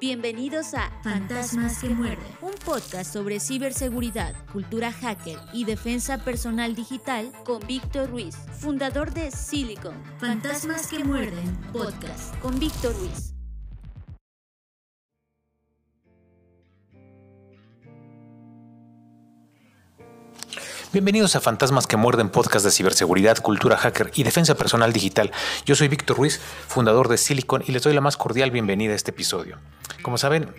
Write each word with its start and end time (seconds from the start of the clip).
Bienvenidos 0.00 0.74
a 0.74 0.92
Fantasmas 1.02 1.80
que 1.80 1.88
muerden, 1.88 2.28
un 2.40 2.52
podcast 2.64 3.12
sobre 3.12 3.40
ciberseguridad, 3.40 4.32
cultura 4.52 4.92
hacker 4.92 5.36
y 5.52 5.64
defensa 5.64 6.18
personal 6.18 6.76
digital 6.76 7.32
con 7.44 7.58
Víctor 7.66 8.08
Ruiz, 8.08 8.36
fundador 8.60 9.12
de 9.12 9.32
Silicon. 9.32 9.94
Fantasmas 10.18 10.86
que 10.86 11.02
muerden, 11.02 11.58
podcast 11.72 12.36
con 12.38 12.60
Víctor 12.60 12.94
Ruiz. 12.96 13.37
Bienvenidos 20.90 21.36
a 21.36 21.42
Fantasmas 21.42 21.86
que 21.86 21.98
Muerden, 21.98 22.30
podcast 22.30 22.64
de 22.64 22.70
ciberseguridad, 22.70 23.36
cultura 23.40 23.76
hacker 23.76 24.10
y 24.14 24.22
defensa 24.22 24.54
personal 24.54 24.90
digital. 24.90 25.30
Yo 25.66 25.74
soy 25.74 25.88
Víctor 25.88 26.16
Ruiz, 26.16 26.40
fundador 26.66 27.08
de 27.08 27.18
Silicon, 27.18 27.62
y 27.66 27.72
les 27.72 27.82
doy 27.82 27.92
la 27.92 28.00
más 28.00 28.16
cordial 28.16 28.50
bienvenida 28.50 28.94
a 28.94 28.96
este 28.96 29.10
episodio. 29.10 29.58
Como 30.00 30.16
saben, 30.16 30.54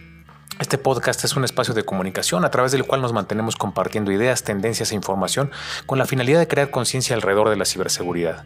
este 0.60 0.78
podcast 0.78 1.24
es 1.24 1.36
un 1.36 1.46
espacio 1.46 1.74
de 1.74 1.84
comunicación 1.84 2.46
a 2.46 2.52
través 2.52 2.72
del 2.72 2.86
cual 2.86 3.02
nos 3.02 3.12
mantenemos 3.12 3.56
compartiendo 3.56 4.12
ideas, 4.12 4.44
tendencias 4.44 4.92
e 4.92 4.96
información 4.96 5.50
con 5.88 5.98
la 5.98 6.06
finalidad 6.06 6.38
de 6.38 6.48
crear 6.48 6.70
conciencia 6.70 7.16
alrededor 7.16 7.50
de 7.50 7.56
la 7.56 7.66
ciberseguridad. 7.66 8.46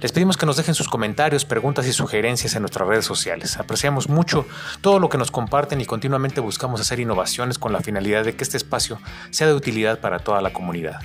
Les 0.00 0.12
pedimos 0.12 0.36
que 0.36 0.46
nos 0.46 0.56
dejen 0.56 0.76
sus 0.76 0.88
comentarios, 0.88 1.44
preguntas 1.44 1.86
y 1.88 1.92
sugerencias 1.92 2.54
en 2.54 2.62
nuestras 2.62 2.86
redes 2.86 3.06
sociales. 3.06 3.56
Apreciamos 3.56 4.08
mucho 4.08 4.46
todo 4.82 5.00
lo 5.00 5.08
que 5.08 5.18
nos 5.18 5.32
comparten 5.32 5.80
y 5.80 5.84
continuamente 5.84 6.40
buscamos 6.40 6.80
hacer 6.80 7.00
innovaciones 7.00 7.58
con 7.58 7.72
la 7.72 7.80
finalidad 7.80 8.24
de 8.24 8.36
que 8.36 8.44
este 8.44 8.56
espacio 8.56 9.00
sea 9.30 9.48
de 9.48 9.54
utilidad 9.54 9.98
para 9.98 10.20
toda 10.20 10.40
la 10.40 10.52
comunidad. 10.52 11.00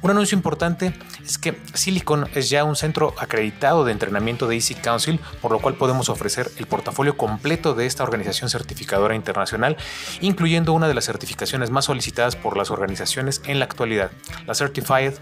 Un 0.00 0.10
anuncio 0.10 0.36
importante 0.36 0.94
es 1.24 1.38
que 1.38 1.60
Silicon 1.74 2.28
es 2.34 2.48
ya 2.48 2.64
un 2.64 2.76
centro 2.76 3.14
acreditado 3.18 3.84
de 3.84 3.92
entrenamiento 3.92 4.48
de 4.48 4.54
Easy 4.54 4.74
Council, 4.74 5.20
por 5.40 5.52
lo 5.52 5.60
cual 5.60 5.74
podemos 5.74 6.08
ofrecer 6.08 6.50
el 6.56 6.66
portafolio 6.66 7.16
completo 7.16 7.74
de 7.74 7.86
esta 7.86 8.02
organización 8.02 8.48
certificadora 8.48 9.14
internacional, 9.14 9.76
incluyendo 10.20 10.72
una 10.72 10.88
de 10.88 10.94
las 10.94 11.04
certificaciones 11.04 11.70
más 11.70 11.84
solicitadas 11.86 12.36
por 12.36 12.56
las 12.56 12.70
organizaciones 12.70 13.42
en 13.44 13.58
la 13.58 13.66
actualidad, 13.66 14.10
la 14.46 14.54
Certified 14.54 15.14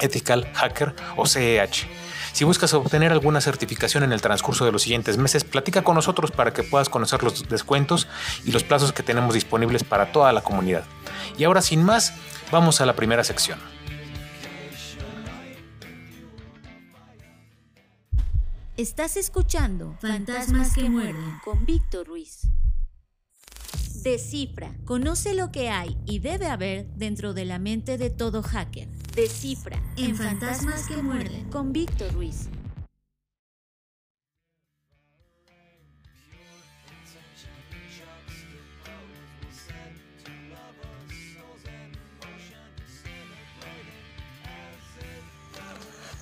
Ethical 0.00 0.50
Hacker 0.54 0.94
o 1.16 1.26
CEH. 1.26 1.88
Si 2.32 2.44
buscas 2.44 2.72
obtener 2.74 3.10
alguna 3.12 3.40
certificación 3.40 4.04
en 4.04 4.12
el 4.12 4.20
transcurso 4.20 4.64
de 4.64 4.72
los 4.72 4.82
siguientes 4.82 5.18
meses, 5.18 5.44
platica 5.44 5.82
con 5.82 5.96
nosotros 5.96 6.30
para 6.30 6.52
que 6.52 6.62
puedas 6.62 6.88
conocer 6.88 7.22
los 7.22 7.48
descuentos 7.48 8.06
y 8.44 8.52
los 8.52 8.62
plazos 8.62 8.92
que 8.92 9.02
tenemos 9.02 9.34
disponibles 9.34 9.82
para 9.84 10.12
toda 10.12 10.32
la 10.32 10.40
comunidad. 10.40 10.84
Y 11.36 11.44
ahora 11.44 11.60
sin 11.60 11.82
más, 11.82 12.14
vamos 12.52 12.80
a 12.80 12.86
la 12.86 12.94
primera 12.94 13.24
sección. 13.24 13.58
Estás 18.80 19.18
escuchando 19.18 19.94
Fantasmas 20.00 20.74
que 20.74 20.88
muerden 20.88 21.34
con 21.44 21.66
Víctor 21.66 22.06
Ruiz. 22.06 22.48
Descifra, 24.02 24.74
conoce 24.86 25.34
lo 25.34 25.52
que 25.52 25.68
hay 25.68 25.98
y 26.06 26.20
debe 26.20 26.46
haber 26.46 26.86
dentro 26.94 27.34
de 27.34 27.44
la 27.44 27.58
mente 27.58 27.98
de 27.98 28.08
todo 28.08 28.42
hacker. 28.42 28.88
Descifra 29.14 29.82
en 29.98 30.16
Fantasmas 30.16 30.88
que 30.88 30.96
muerden 31.02 31.50
con 31.50 31.74
Víctor 31.74 32.10
Ruiz. 32.14 32.48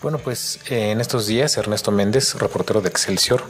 Bueno, 0.00 0.18
pues 0.18 0.60
eh, 0.70 0.92
en 0.92 1.00
estos 1.00 1.26
días 1.26 1.56
Ernesto 1.56 1.90
Méndez, 1.90 2.36
reportero 2.36 2.80
de 2.80 2.88
Excelsior, 2.88 3.42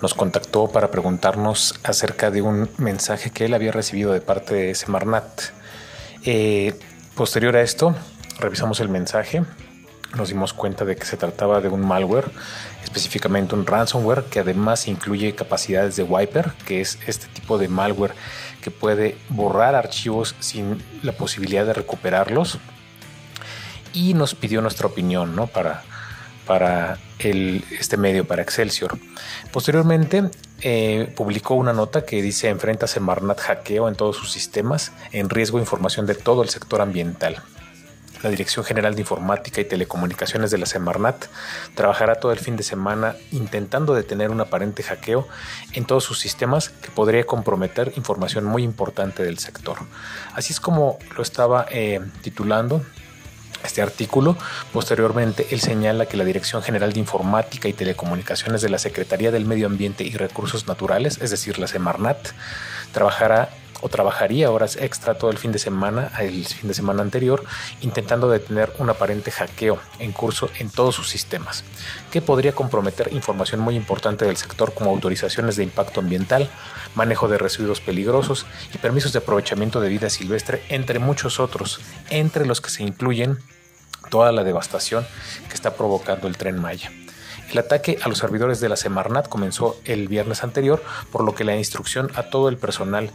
nos 0.00 0.14
contactó 0.14 0.66
para 0.66 0.90
preguntarnos 0.90 1.78
acerca 1.84 2.32
de 2.32 2.42
un 2.42 2.68
mensaje 2.76 3.30
que 3.30 3.44
él 3.44 3.54
había 3.54 3.70
recibido 3.70 4.12
de 4.12 4.20
parte 4.20 4.54
de 4.54 4.74
Semarnat. 4.74 5.42
Eh, 6.24 6.74
posterior 7.14 7.54
a 7.54 7.62
esto, 7.62 7.94
revisamos 8.40 8.80
el 8.80 8.88
mensaje, 8.88 9.44
nos 10.16 10.28
dimos 10.28 10.52
cuenta 10.52 10.84
de 10.84 10.96
que 10.96 11.04
se 11.06 11.16
trataba 11.16 11.60
de 11.60 11.68
un 11.68 11.86
malware, 11.86 12.32
específicamente 12.82 13.54
un 13.54 13.64
ransomware 13.64 14.24
que 14.24 14.40
además 14.40 14.88
incluye 14.88 15.36
capacidades 15.36 15.94
de 15.94 16.02
wiper, 16.02 16.52
que 16.66 16.80
es 16.80 16.98
este 17.06 17.28
tipo 17.28 17.58
de 17.58 17.68
malware 17.68 18.14
que 18.60 18.72
puede 18.72 19.16
borrar 19.28 19.76
archivos 19.76 20.34
sin 20.40 20.82
la 21.04 21.12
posibilidad 21.12 21.64
de 21.64 21.74
recuperarlos. 21.74 22.58
Y 23.92 24.14
nos 24.14 24.34
pidió 24.34 24.60
nuestra 24.62 24.86
opinión, 24.86 25.36
¿no? 25.36 25.46
Para, 25.46 25.82
para 26.46 26.98
el, 27.18 27.64
este 27.78 27.96
medio, 27.96 28.26
para 28.26 28.42
Excelsior. 28.42 28.98
Posteriormente, 29.52 30.30
eh, 30.60 31.12
publicó 31.16 31.54
una 31.54 31.72
nota 31.72 32.04
que 32.04 32.22
dice 32.22 32.48
enfrenta 32.48 32.86
Semarnat 32.86 33.40
hackeo 33.40 33.88
en 33.88 33.96
todos 33.96 34.16
sus 34.16 34.30
sistemas, 34.30 34.92
en 35.10 35.28
riesgo 35.28 35.58
información 35.58 36.06
de 36.06 36.14
todo 36.14 36.42
el 36.42 36.48
sector 36.48 36.80
ambiental. 36.80 37.42
La 38.22 38.30
Dirección 38.30 38.64
General 38.64 38.94
de 38.94 39.00
Informática 39.00 39.60
y 39.60 39.64
Telecomunicaciones 39.64 40.52
de 40.52 40.58
la 40.58 40.66
Semarnat 40.66 41.26
trabajará 41.74 42.14
todo 42.14 42.30
el 42.30 42.38
fin 42.38 42.56
de 42.56 42.62
semana 42.62 43.16
intentando 43.32 43.94
detener 43.94 44.30
un 44.30 44.40
aparente 44.40 44.84
hackeo 44.84 45.26
en 45.72 45.84
todos 45.84 46.04
sus 46.04 46.20
sistemas 46.20 46.68
que 46.68 46.92
podría 46.92 47.24
comprometer 47.24 47.92
información 47.96 48.44
muy 48.44 48.62
importante 48.62 49.24
del 49.24 49.40
sector. 49.40 49.78
Así 50.34 50.52
es 50.52 50.60
como 50.60 50.98
lo 51.16 51.22
estaba 51.22 51.66
eh, 51.70 52.00
titulando 52.22 52.84
este 53.64 53.82
artículo. 53.82 54.36
Posteriormente, 54.72 55.46
él 55.50 55.60
señala 55.60 56.06
que 56.06 56.16
la 56.16 56.24
Dirección 56.24 56.62
General 56.62 56.92
de 56.92 57.00
Informática 57.00 57.68
y 57.68 57.72
Telecomunicaciones 57.72 58.62
de 58.62 58.68
la 58.68 58.78
Secretaría 58.78 59.30
del 59.30 59.44
Medio 59.44 59.66
Ambiente 59.66 60.04
y 60.04 60.12
Recursos 60.12 60.66
Naturales, 60.66 61.18
es 61.20 61.30
decir, 61.30 61.58
la 61.58 61.66
Semarnat, 61.66 62.28
trabajará 62.92 63.50
o 63.82 63.88
trabajaría 63.88 64.50
horas 64.50 64.76
extra 64.76 65.14
todo 65.14 65.30
el 65.30 65.36
fin 65.36 65.52
de 65.52 65.58
semana, 65.58 66.10
el 66.20 66.46
fin 66.46 66.68
de 66.68 66.74
semana 66.74 67.02
anterior, 67.02 67.44
intentando 67.82 68.30
detener 68.30 68.72
un 68.78 68.88
aparente 68.88 69.30
hackeo 69.30 69.78
en 69.98 70.12
curso 70.12 70.48
en 70.58 70.70
todos 70.70 70.94
sus 70.94 71.10
sistemas, 71.10 71.64
que 72.10 72.22
podría 72.22 72.54
comprometer 72.54 73.12
información 73.12 73.60
muy 73.60 73.76
importante 73.76 74.24
del 74.24 74.36
sector 74.36 74.72
como 74.72 74.90
autorizaciones 74.90 75.56
de 75.56 75.64
impacto 75.64 76.00
ambiental, 76.00 76.48
manejo 76.94 77.28
de 77.28 77.38
residuos 77.38 77.80
peligrosos 77.80 78.46
y 78.72 78.78
permisos 78.78 79.12
de 79.12 79.18
aprovechamiento 79.18 79.80
de 79.80 79.88
vida 79.88 80.08
silvestre, 80.08 80.62
entre 80.68 80.98
muchos 80.98 81.40
otros, 81.40 81.80
entre 82.08 82.46
los 82.46 82.60
que 82.60 82.70
se 82.70 82.84
incluyen 82.84 83.38
toda 84.10 84.32
la 84.32 84.44
devastación 84.44 85.06
que 85.48 85.54
está 85.54 85.74
provocando 85.74 86.28
el 86.28 86.36
tren 86.36 86.60
Maya. 86.60 86.90
El 87.52 87.58
ataque 87.58 87.98
a 88.02 88.08
los 88.08 88.16
servidores 88.16 88.60
de 88.60 88.70
la 88.70 88.76
Semarnat 88.76 89.28
comenzó 89.28 89.78
el 89.84 90.08
viernes 90.08 90.42
anterior, 90.42 90.82
por 91.10 91.22
lo 91.22 91.34
que 91.34 91.44
la 91.44 91.54
instrucción 91.54 92.10
a 92.14 92.22
todo 92.22 92.48
el 92.48 92.56
personal 92.56 93.10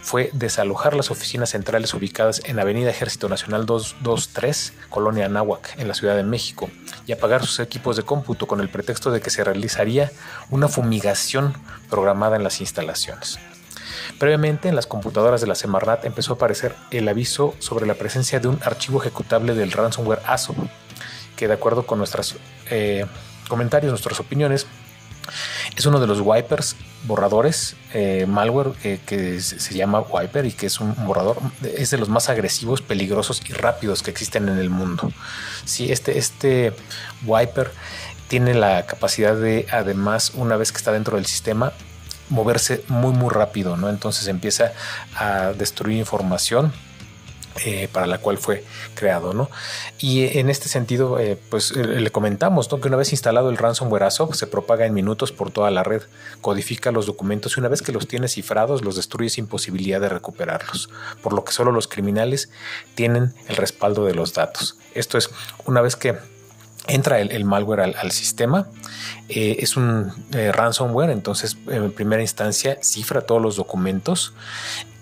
fue 0.00 0.30
desalojar 0.32 0.94
las 0.94 1.10
oficinas 1.10 1.50
centrales 1.50 1.92
ubicadas 1.92 2.40
en 2.44 2.60
Avenida 2.60 2.90
Ejército 2.90 3.28
Nacional 3.28 3.66
223, 3.66 4.74
Colonia 4.90 5.26
Anáhuac, 5.26 5.76
en 5.76 5.88
la 5.88 5.94
Ciudad 5.94 6.14
de 6.14 6.22
México, 6.22 6.70
y 7.08 7.10
apagar 7.10 7.44
sus 7.44 7.58
equipos 7.58 7.96
de 7.96 8.04
cómputo 8.04 8.46
con 8.46 8.60
el 8.60 8.68
pretexto 8.68 9.10
de 9.10 9.20
que 9.20 9.30
se 9.30 9.42
realizaría 9.42 10.12
una 10.50 10.68
fumigación 10.68 11.52
programada 11.88 12.36
en 12.36 12.44
las 12.44 12.60
instalaciones. 12.60 13.40
Previamente, 14.20 14.68
en 14.68 14.76
las 14.76 14.86
computadoras 14.86 15.40
de 15.40 15.48
la 15.48 15.56
Semarnat 15.56 16.04
empezó 16.04 16.34
a 16.34 16.36
aparecer 16.36 16.76
el 16.92 17.08
aviso 17.08 17.56
sobre 17.58 17.86
la 17.86 17.94
presencia 17.94 18.38
de 18.38 18.46
un 18.46 18.60
archivo 18.62 19.00
ejecutable 19.00 19.54
del 19.54 19.72
ransomware 19.72 20.22
ASO, 20.26 20.54
que 21.34 21.48
de 21.48 21.54
acuerdo 21.54 21.86
con 21.86 21.98
nuestros 21.98 22.36
eh, 22.70 23.04
comentarios, 23.50 23.90
nuestras 23.90 24.18
opiniones, 24.20 24.66
es 25.76 25.86
uno 25.86 26.00
de 26.00 26.06
los 26.06 26.20
wipers 26.20 26.76
borradores 27.04 27.76
eh, 27.94 28.26
malware 28.26 28.72
eh, 28.84 28.98
que 29.06 29.40
se 29.40 29.74
llama 29.74 30.00
Wiper 30.00 30.44
y 30.46 30.52
que 30.52 30.66
es 30.66 30.80
un 30.80 30.94
borrador, 31.06 31.38
es 31.62 31.90
de 31.90 31.98
los 31.98 32.08
más 32.08 32.28
agresivos, 32.28 32.82
peligrosos 32.82 33.42
y 33.48 33.52
rápidos 33.52 34.02
que 34.02 34.10
existen 34.10 34.48
en 34.48 34.58
el 34.58 34.70
mundo. 34.70 35.12
Sí, 35.64 35.92
este, 35.92 36.18
este 36.18 36.72
Wiper 37.24 37.70
tiene 38.28 38.54
la 38.54 38.86
capacidad 38.86 39.36
de, 39.36 39.66
además, 39.72 40.32
una 40.34 40.56
vez 40.56 40.72
que 40.72 40.78
está 40.78 40.92
dentro 40.92 41.16
del 41.16 41.26
sistema, 41.26 41.72
moverse 42.28 42.84
muy 42.88 43.12
muy 43.12 43.30
rápido, 43.30 43.76
¿no? 43.76 43.88
Entonces 43.88 44.28
empieza 44.28 44.72
a 45.16 45.52
destruir 45.52 45.98
información 45.98 46.72
eh, 47.62 47.88
para 47.92 48.06
la 48.06 48.16
cual 48.18 48.38
fue 48.38 48.64
creado, 48.94 49.34
¿no? 49.34 49.50
Y 49.98 50.38
en 50.38 50.48
este 50.48 50.70
sentido, 50.70 51.18
eh, 51.18 51.38
pues 51.50 51.72
eh, 51.72 51.84
le 51.84 52.10
comentamos. 52.10 52.68
Que 52.68 52.88
una 52.88 52.96
vez 52.96 53.12
instalado 53.12 53.50
el 53.50 53.58
ransomware 53.58 54.10
se 54.32 54.46
propaga 54.46 54.86
en 54.86 54.94
minutos 54.94 55.30
por 55.30 55.50
toda 55.50 55.70
la 55.70 55.82
red, 55.82 56.00
codifica 56.40 56.90
los 56.90 57.04
documentos 57.04 57.56
y 57.56 57.60
una 57.60 57.68
vez 57.68 57.82
que 57.82 57.92
los 57.92 58.08
tiene 58.08 58.28
cifrados, 58.28 58.82
los 58.82 58.96
destruye 58.96 59.28
sin 59.28 59.46
posibilidad 59.46 60.00
de 60.00 60.08
recuperarlos, 60.08 60.88
por 61.22 61.34
lo 61.34 61.44
que 61.44 61.52
solo 61.52 61.70
los 61.70 61.86
criminales 61.86 62.50
tienen 62.94 63.34
el 63.48 63.56
respaldo 63.56 64.06
de 64.06 64.14
los 64.14 64.32
datos. 64.32 64.78
Esto 64.94 65.18
es, 65.18 65.28
una 65.66 65.82
vez 65.82 65.96
que 65.96 66.16
entra 66.86 67.20
el, 67.20 67.44
malware 67.44 67.80
al, 67.80 68.10
sistema. 68.10 68.68
es 69.28 69.76
un 69.76 70.12
ransomware, 70.30 71.10
entonces 71.10 71.58
en 71.68 71.92
primera 71.92 72.22
instancia 72.22 72.78
cifra 72.82 73.20
todos 73.20 73.42
los 73.42 73.56
documentos 73.56 74.32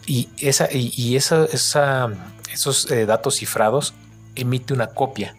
y 0.08 0.28
esa, 0.38 0.68
y, 0.72 1.16
esa, 1.16 1.44
esos 1.44 2.90
eh, 2.90 3.04
datos 3.04 3.36
cifrados 3.36 3.92
emite 4.34 4.72
una 4.72 4.88
copia, 4.88 5.36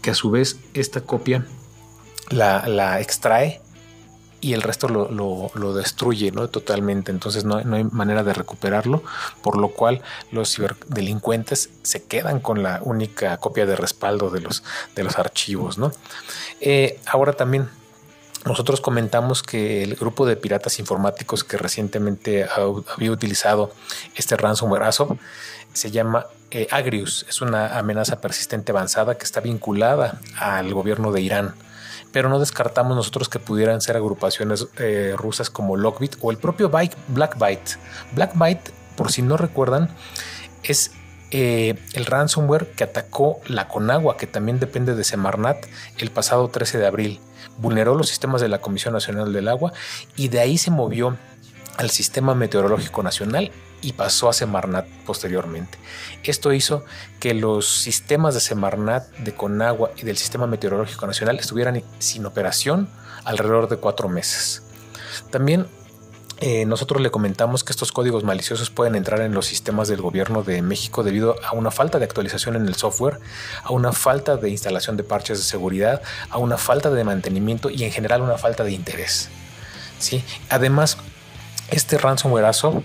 que 0.00 0.10
a 0.12 0.14
su 0.14 0.30
vez 0.30 0.58
esta 0.74 1.00
copia 1.00 1.44
la, 2.30 3.00
extrae 3.00 3.60
y 4.40 4.52
el 4.52 4.62
resto 4.62 4.86
lo, 4.88 5.74
destruye 5.74 6.30
¿no? 6.30 6.48
totalmente. 6.48 7.10
Entonces 7.10 7.44
no, 7.44 7.56
hay 7.56 7.84
manera 7.84 8.22
de 8.22 8.32
recuperarlo, 8.32 9.02
por 9.42 9.58
lo 9.58 9.70
cual 9.70 10.02
los 10.30 10.54
ciberdelincuentes 10.54 11.70
se 11.82 12.04
quedan 12.04 12.38
con 12.38 12.62
la 12.62 12.80
única 12.84 13.36
copia 13.38 13.66
de 13.66 13.74
respaldo 13.74 14.30
de 14.30 14.40
los, 14.40 14.62
de 14.94 15.02
los 15.02 15.18
archivos. 15.18 15.78
¿no? 15.78 15.90
Eh, 16.60 17.00
ahora 17.06 17.32
también 17.32 17.68
nosotros 18.46 18.80
comentamos 18.80 19.42
que 19.42 19.82
el 19.82 19.96
grupo 19.96 20.24
de 20.24 20.36
piratas 20.36 20.78
informáticos 20.78 21.44
que 21.44 21.56
recientemente 21.56 22.46
había 22.94 23.10
utilizado 23.10 23.72
este 24.14 24.36
ransomware 24.36 24.84
se 25.72 25.90
llama 25.90 26.26
eh, 26.50 26.68
Agrius. 26.70 27.26
Es 27.28 27.42
una 27.42 27.78
amenaza 27.78 28.20
persistente 28.20 28.72
avanzada 28.72 29.18
que 29.18 29.24
está 29.24 29.40
vinculada 29.40 30.20
al 30.38 30.72
gobierno 30.72 31.12
de 31.12 31.20
Irán. 31.20 31.54
Pero 32.12 32.28
no 32.28 32.38
descartamos 32.38 32.96
nosotros 32.96 33.28
que 33.28 33.38
pudieran 33.38 33.80
ser 33.80 33.96
agrupaciones 33.96 34.68
eh, 34.78 35.14
rusas 35.16 35.50
como 35.50 35.76
Lockbit 35.76 36.16
o 36.20 36.30
el 36.30 36.38
propio 36.38 36.70
Blackbyte. 36.70 37.78
Blackbyte, 38.12 38.70
por 38.96 39.12
si 39.12 39.22
no 39.22 39.36
recuerdan, 39.36 39.90
es 40.62 40.92
eh, 41.30 41.74
el 41.94 42.06
ransomware 42.06 42.70
que 42.72 42.84
atacó 42.84 43.40
la 43.46 43.68
Conagua, 43.68 44.16
que 44.16 44.26
también 44.26 44.60
depende 44.60 44.94
de 44.94 45.04
Semarnat, 45.04 45.66
el 45.98 46.10
pasado 46.10 46.48
13 46.48 46.78
de 46.78 46.86
abril. 46.86 47.20
Vulneró 47.58 47.94
los 47.94 48.08
sistemas 48.08 48.40
de 48.40 48.48
la 48.48 48.60
Comisión 48.60 48.94
Nacional 48.94 49.32
del 49.32 49.48
Agua 49.48 49.72
y 50.16 50.28
de 50.28 50.40
ahí 50.40 50.58
se 50.58 50.70
movió 50.70 51.16
al 51.76 51.90
Sistema 51.90 52.34
Meteorológico 52.34 53.02
Nacional 53.02 53.50
y 53.82 53.92
pasó 53.92 54.28
a 54.28 54.32
Semarnat 54.32 54.86
posteriormente. 55.04 55.78
Esto 56.22 56.52
hizo 56.52 56.84
que 57.20 57.34
los 57.34 57.68
sistemas 57.68 58.34
de 58.34 58.40
Semarnat, 58.40 59.08
de 59.18 59.34
Conagua 59.34 59.90
y 59.96 60.02
del 60.02 60.16
Sistema 60.16 60.46
Meteorológico 60.46 61.06
Nacional 61.06 61.38
estuvieran 61.38 61.82
sin 61.98 62.26
operación 62.26 62.88
alrededor 63.24 63.68
de 63.68 63.76
cuatro 63.76 64.08
meses. 64.08 64.62
También 65.30 65.66
eh, 66.38 66.66
nosotros 66.66 67.00
le 67.00 67.10
comentamos 67.10 67.64
que 67.64 67.72
estos 67.72 67.92
códigos 67.92 68.22
maliciosos 68.22 68.68
pueden 68.68 68.94
entrar 68.94 69.20
en 69.20 69.32
los 69.32 69.46
sistemas 69.46 69.88
del 69.88 70.02
gobierno 70.02 70.42
de 70.42 70.60
México 70.60 71.02
debido 71.02 71.36
a 71.42 71.52
una 71.52 71.70
falta 71.70 71.98
de 71.98 72.04
actualización 72.04 72.56
en 72.56 72.66
el 72.66 72.74
software, 72.74 73.18
a 73.62 73.72
una 73.72 73.92
falta 73.92 74.36
de 74.36 74.50
instalación 74.50 74.98
de 74.98 75.04
parches 75.04 75.38
de 75.38 75.44
seguridad, 75.44 76.02
a 76.28 76.36
una 76.36 76.58
falta 76.58 76.90
de 76.90 77.04
mantenimiento 77.04 77.70
y 77.70 77.84
en 77.84 77.90
general 77.90 78.20
una 78.20 78.36
falta 78.36 78.64
de 78.64 78.72
interés. 78.72 79.30
¿sí? 79.98 80.22
Además, 80.50 80.98
este 81.70 81.96
ransomwareazo 81.96 82.82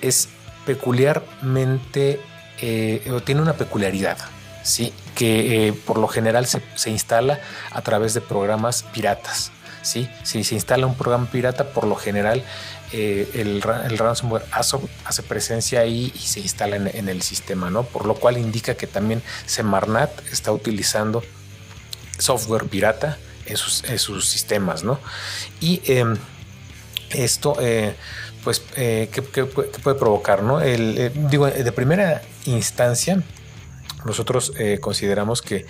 es 0.00 0.28
peculiarmente 0.64 2.20
eh, 2.60 3.20
tiene 3.26 3.42
una 3.42 3.52
peculiaridad, 3.52 4.16
¿sí? 4.62 4.94
que 5.14 5.68
eh, 5.68 5.72
por 5.72 5.98
lo 5.98 6.08
general 6.08 6.46
se 6.46 6.90
instala 6.90 7.38
a 7.70 7.82
través 7.82 8.14
de 8.14 8.22
programas 8.22 8.82
piratas. 8.82 9.52
Si 9.84 10.08
se 10.22 10.54
instala 10.54 10.86
un 10.86 10.96
programa 10.96 11.30
pirata, 11.30 11.68
por 11.68 11.86
lo 11.86 11.94
general 11.94 12.42
eh, 12.92 13.28
el, 13.34 13.60
ransomware 13.60 14.44
hace 14.52 15.22
presencia 15.24 15.80
ahí 15.80 16.12
y 16.14 16.18
se 16.18 16.38
instala 16.38 16.76
en, 16.76 17.08
el 17.08 17.22
sistema, 17.22 17.68
¿no? 17.68 17.82
Por 17.82 18.06
lo 18.06 18.14
cual 18.14 18.38
indica 18.38 18.76
que 18.76 18.86
también 18.86 19.20
Semarnat 19.46 20.10
está 20.30 20.52
utilizando 20.52 21.22
software 22.18 22.66
pirata 22.66 23.18
en 23.46 23.56
sus, 23.56 24.28
sistemas, 24.28 24.84
¿no? 24.84 25.00
Y 25.60 25.82
em, 25.86 26.16
esto, 27.10 27.56
eh, 27.60 27.96
pues, 28.44 28.62
eh, 28.76 29.10
¿qué, 29.10 29.22
puede 29.22 29.98
provocar, 29.98 30.44
no? 30.44 30.60
digo, 30.60 31.46
de 31.46 31.72
primera 31.72 32.22
instancia, 32.44 33.22
nosotros 34.04 34.52
consideramos 34.80 35.42
que 35.42 35.66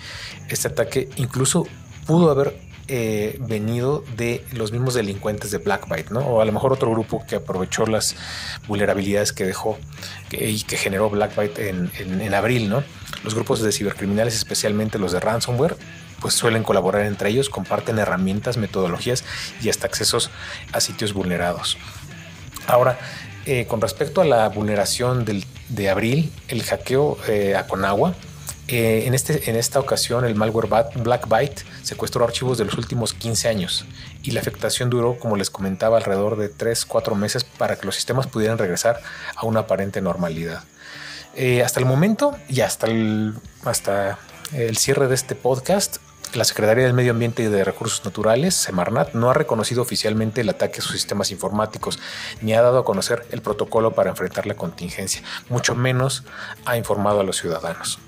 este 0.49 0.67
ataque 0.67 1.09
incluso 1.15 1.65
pudo 2.05 2.29
haber 2.29 2.64
eh, 2.87 3.37
venido 3.39 4.03
de 4.15 4.45
los 4.51 4.71
mismos 4.71 4.93
delincuentes 4.93 5.51
de 5.51 5.57
Blackbyte, 5.57 6.11
¿no? 6.11 6.19
O 6.19 6.41
a 6.41 6.45
lo 6.45 6.51
mejor 6.51 6.71
otro 6.71 6.91
grupo 6.91 7.25
que 7.27 7.37
aprovechó 7.37 7.85
las 7.85 8.15
vulnerabilidades 8.67 9.33
que 9.33 9.43
dejó 9.43 9.77
y 10.31 10.61
que 10.63 10.77
generó 10.77 11.09
Blackbyte 11.09 11.57
en, 11.59 11.91
en, 11.97 12.33
abril, 12.33 12.69
¿no? 12.69 12.83
Los 13.23 13.33
grupos 13.33 13.61
de 13.61 13.71
cibercriminales, 13.71 14.35
especialmente 14.35 14.99
los 14.99 15.11
de 15.13 15.19
ransomware, 15.19 15.77
pues 16.21 16.35
suelen 16.35 16.63
colaborar 16.63 17.05
entre 17.05 17.29
ellos, 17.29 17.49
comparten 17.49 17.97
herramientas, 17.97 18.57
metodologías 18.57 19.23
y 19.61 19.69
hasta 19.69 19.87
accesos 19.87 20.29
a 20.71 20.79
sitios 20.79 21.13
vulnerados. 21.13 21.77
Ahora, 22.67 22.99
eh, 23.45 23.65
con 23.67 23.81
respecto 23.81 24.21
a 24.21 24.25
la 24.25 24.49
vulneración 24.49 25.25
de 25.69 25.89
abril, 25.89 26.31
el 26.47 26.63
hackeo 26.63 27.17
eh, 27.27 27.55
a 27.55 27.67
Conagua, 27.67 28.15
en, 28.67 29.13
este, 29.13 29.49
en 29.49 29.55
esta 29.55 29.79
ocasión, 29.79 30.25
el 30.25 30.35
malware 30.35 30.67
Blackbyte 30.95 31.63
secuestró 31.83 32.25
archivos 32.25 32.57
de 32.57 32.65
los 32.65 32.75
últimos 32.77 33.13
15 33.13 33.47
años 33.47 33.85
y 34.23 34.31
la 34.31 34.41
afectación 34.41 34.89
duró, 34.89 35.17
como 35.19 35.35
les 35.35 35.49
comentaba, 35.49 35.97
alrededor 35.97 36.35
de 36.35 36.51
3-4 36.51 37.15
meses 37.15 37.43
para 37.43 37.75
que 37.75 37.85
los 37.85 37.95
sistemas 37.95 38.27
pudieran 38.27 38.57
regresar 38.57 38.99
a 39.35 39.45
una 39.45 39.61
aparente 39.61 40.01
normalidad. 40.01 40.63
Eh, 41.35 41.63
hasta 41.63 41.79
el 41.79 41.85
momento 41.85 42.35
y 42.47 42.61
hasta 42.61 42.87
el, 42.87 43.35
hasta 43.65 44.17
el 44.53 44.77
cierre 44.77 45.07
de 45.07 45.15
este 45.15 45.35
podcast, 45.35 45.97
la 46.33 46.43
Secretaría 46.43 46.85
del 46.85 46.93
Medio 46.93 47.11
Ambiente 47.11 47.43
y 47.43 47.47
de 47.47 47.63
Recursos 47.63 48.03
Naturales, 48.03 48.55
Semarnat, 48.55 49.13
no 49.13 49.29
ha 49.29 49.33
reconocido 49.33 49.81
oficialmente 49.81 50.41
el 50.41 50.49
ataque 50.49 50.79
a 50.79 50.81
sus 50.81 50.93
sistemas 50.93 51.31
informáticos, 51.31 51.99
ni 52.41 52.53
ha 52.53 52.61
dado 52.61 52.79
a 52.79 52.85
conocer 52.85 53.25
el 53.31 53.41
protocolo 53.41 53.93
para 53.93 54.09
enfrentar 54.09 54.45
la 54.45 54.55
contingencia, 54.55 55.21
mucho 55.49 55.75
menos 55.75 56.23
ha 56.65 56.77
informado 56.77 57.19
a 57.19 57.23
los 57.23 57.37
ciudadanos. 57.37 57.99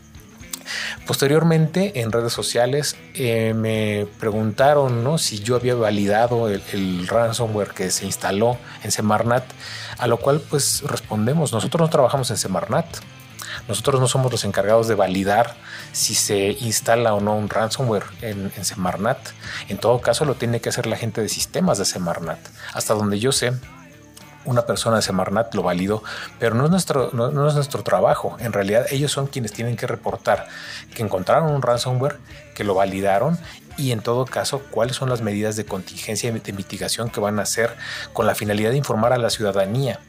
Posteriormente, 1.05 2.01
en 2.01 2.11
redes 2.11 2.33
sociales, 2.33 2.95
eh, 3.13 3.53
me 3.53 4.07
preguntaron 4.19 5.03
¿no? 5.03 5.17
si 5.17 5.39
yo 5.39 5.55
había 5.55 5.75
validado 5.75 6.49
el, 6.49 7.07
ransomware 7.07 7.69
que 7.69 7.89
se 7.91 8.05
instaló 8.05 8.57
en 8.83 8.91
Semarnat, 8.91 9.43
a 9.97 10.07
lo 10.07 10.17
cual 10.17 10.41
pues 10.41 10.83
respondemos, 10.85 11.53
nosotros 11.53 11.81
no 11.81 11.89
trabajamos 11.89 12.29
en 12.31 12.37
Semarnat. 12.37 12.85
Nosotros 13.67 13.99
no 13.99 14.07
somos 14.07 14.31
los 14.31 14.45
encargados 14.45 14.87
de 14.87 14.95
validar 14.95 15.55
si 15.91 16.13
se 16.15 16.51
instala 16.59 17.13
o 17.13 17.19
no 17.19 17.35
un 17.35 17.49
ransomware 17.49 18.05
en, 18.21 18.51
en 18.55 18.65
Semarnat. 18.65 19.17
En 19.67 19.77
todo 19.77 19.99
caso, 19.99 20.25
lo 20.25 20.35
tiene 20.35 20.61
que 20.61 20.69
hacer 20.69 20.85
la 20.85 20.95
gente 20.95 21.21
de 21.21 21.29
sistemas 21.29 21.77
de 21.77 21.85
Semarnat. 21.85 22.39
Hasta 22.73 22.93
donde 22.93 23.19
yo 23.19 23.31
sé, 23.31 23.53
una 24.47 24.65
persona 24.65 24.95
de 24.95 25.01
Semarnat 25.03 25.53
lo 25.53 25.61
validó, 25.61 26.03
pero 26.39 26.55
no 26.55 26.65
es, 26.65 26.71
nuestro, 26.71 27.11
no, 27.13 27.47
es 27.47 27.53
nuestro 27.53 27.83
trabajo. 27.83 28.35
En 28.39 28.53
realidad 28.53 28.85
ellos 28.89 29.11
son 29.11 29.27
quienes 29.27 29.53
tienen 29.53 29.75
que 29.75 29.85
reportar 29.85 30.47
que 30.95 31.03
encontraron 31.03 31.51
un 31.53 31.61
ransomware, 31.61 32.17
que 32.55 32.63
lo 32.63 32.73
validaron 32.73 33.37
y 33.77 33.91
en 33.91 33.99
todo 33.99 34.25
caso 34.25 34.63
cuáles 34.71 34.95
son 34.95 35.09
las 35.09 35.21
medidas 35.21 35.55
de 35.55 35.65
contingencia 35.65 36.29
y 36.29 36.39
de 36.39 36.53
mitigación 36.53 37.09
que 37.09 37.19
van 37.19 37.37
a 37.39 37.43
hacer 37.43 37.75
con 38.13 38.25
la 38.25 38.33
finalidad 38.33 38.71
de 38.71 38.77
informar 38.77 39.13
a 39.13 39.17
la 39.17 39.29
ciudadanía. 39.29 39.99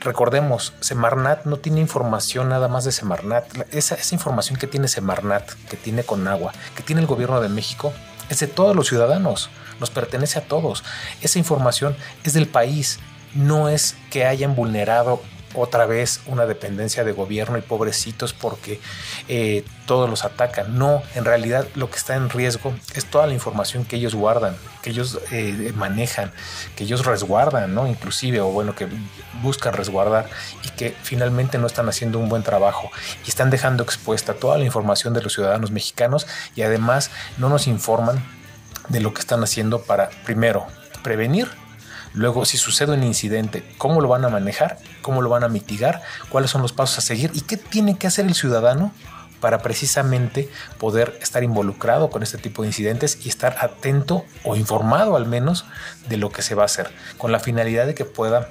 Recordemos, 0.00 0.74
Semarnat 0.80 1.44
no 1.44 1.58
tiene 1.58 1.80
información 1.80 2.48
nada 2.48 2.68
más 2.68 2.84
de 2.84 2.92
Semarnat. 2.92 3.46
Esa, 3.72 3.94
esa 3.94 4.14
información 4.14 4.58
que 4.58 4.66
tiene 4.66 4.88
Semarnat, 4.88 5.50
que 5.70 5.76
tiene 5.76 6.02
Conagua, 6.02 6.52
que 6.74 6.82
tiene 6.82 7.00
el 7.00 7.06
gobierno 7.06 7.40
de 7.40 7.48
México, 7.48 7.92
es 8.28 8.40
de 8.40 8.46
todos 8.46 8.74
los 8.74 8.88
ciudadanos, 8.88 9.50
nos 9.80 9.90
pertenece 9.90 10.38
a 10.38 10.46
todos. 10.46 10.84
Esa 11.20 11.38
información 11.38 11.96
es 12.22 12.32
del 12.32 12.48
país, 12.48 12.98
no 13.34 13.68
es 13.68 13.96
que 14.10 14.24
hayan 14.24 14.54
vulnerado 14.54 15.20
otra 15.54 15.86
vez 15.86 16.20
una 16.26 16.46
dependencia 16.46 17.04
de 17.04 17.12
gobierno 17.12 17.56
y 17.56 17.62
pobrecitos 17.62 18.32
porque 18.32 18.80
eh, 19.28 19.64
todos 19.86 20.10
los 20.10 20.24
atacan. 20.24 20.76
No, 20.78 21.02
en 21.14 21.24
realidad 21.24 21.66
lo 21.74 21.90
que 21.90 21.96
está 21.96 22.16
en 22.16 22.28
riesgo 22.28 22.74
es 22.94 23.06
toda 23.06 23.26
la 23.26 23.34
información 23.34 23.84
que 23.84 23.96
ellos 23.96 24.14
guardan, 24.14 24.56
que 24.82 24.90
ellos 24.90 25.20
eh, 25.30 25.72
manejan, 25.76 26.32
que 26.76 26.84
ellos 26.84 27.06
resguardan, 27.06 27.74
¿no? 27.74 27.86
Inclusive, 27.86 28.40
o 28.40 28.48
bueno, 28.48 28.74
que 28.74 28.88
buscan 29.42 29.74
resguardar 29.74 30.28
y 30.64 30.70
que 30.70 30.94
finalmente 31.02 31.58
no 31.58 31.66
están 31.66 31.88
haciendo 31.88 32.18
un 32.18 32.28
buen 32.28 32.42
trabajo 32.42 32.90
y 33.24 33.28
están 33.28 33.50
dejando 33.50 33.82
expuesta 33.82 34.34
toda 34.34 34.58
la 34.58 34.64
información 34.64 35.14
de 35.14 35.22
los 35.22 35.32
ciudadanos 35.32 35.70
mexicanos 35.70 36.26
y 36.56 36.62
además 36.62 37.10
no 37.38 37.48
nos 37.48 37.66
informan 37.66 38.24
de 38.88 39.00
lo 39.00 39.14
que 39.14 39.20
están 39.20 39.42
haciendo 39.42 39.82
para, 39.82 40.10
primero, 40.24 40.66
prevenir 41.02 41.48
Luego, 42.14 42.44
si 42.44 42.56
sucede 42.56 42.92
un 42.92 43.02
incidente, 43.02 43.64
¿cómo 43.76 44.00
lo 44.00 44.08
van 44.08 44.24
a 44.24 44.28
manejar? 44.28 44.78
¿Cómo 45.02 45.20
lo 45.20 45.28
van 45.28 45.42
a 45.42 45.48
mitigar? 45.48 46.00
¿Cuáles 46.30 46.50
son 46.50 46.62
los 46.62 46.72
pasos 46.72 46.98
a 46.98 47.00
seguir? 47.00 47.32
¿Y 47.34 47.40
qué 47.40 47.56
tiene 47.56 47.98
que 47.98 48.06
hacer 48.06 48.24
el 48.24 48.34
ciudadano 48.34 48.92
para 49.40 49.58
precisamente 49.58 50.48
poder 50.78 51.18
estar 51.20 51.42
involucrado 51.42 52.08
con 52.08 52.22
este 52.22 52.38
tipo 52.38 52.62
de 52.62 52.68
incidentes 52.68 53.18
y 53.26 53.28
estar 53.28 53.56
atento 53.60 54.24
o 54.44 54.56
informado 54.56 55.16
al 55.16 55.26
menos 55.26 55.66
de 56.08 56.16
lo 56.16 56.30
que 56.30 56.40
se 56.40 56.54
va 56.54 56.62
a 56.62 56.66
hacer, 56.66 56.90
con 57.18 57.32
la 57.32 57.40
finalidad 57.40 57.84
de 57.84 57.94
que 57.94 58.04
pueda 58.04 58.48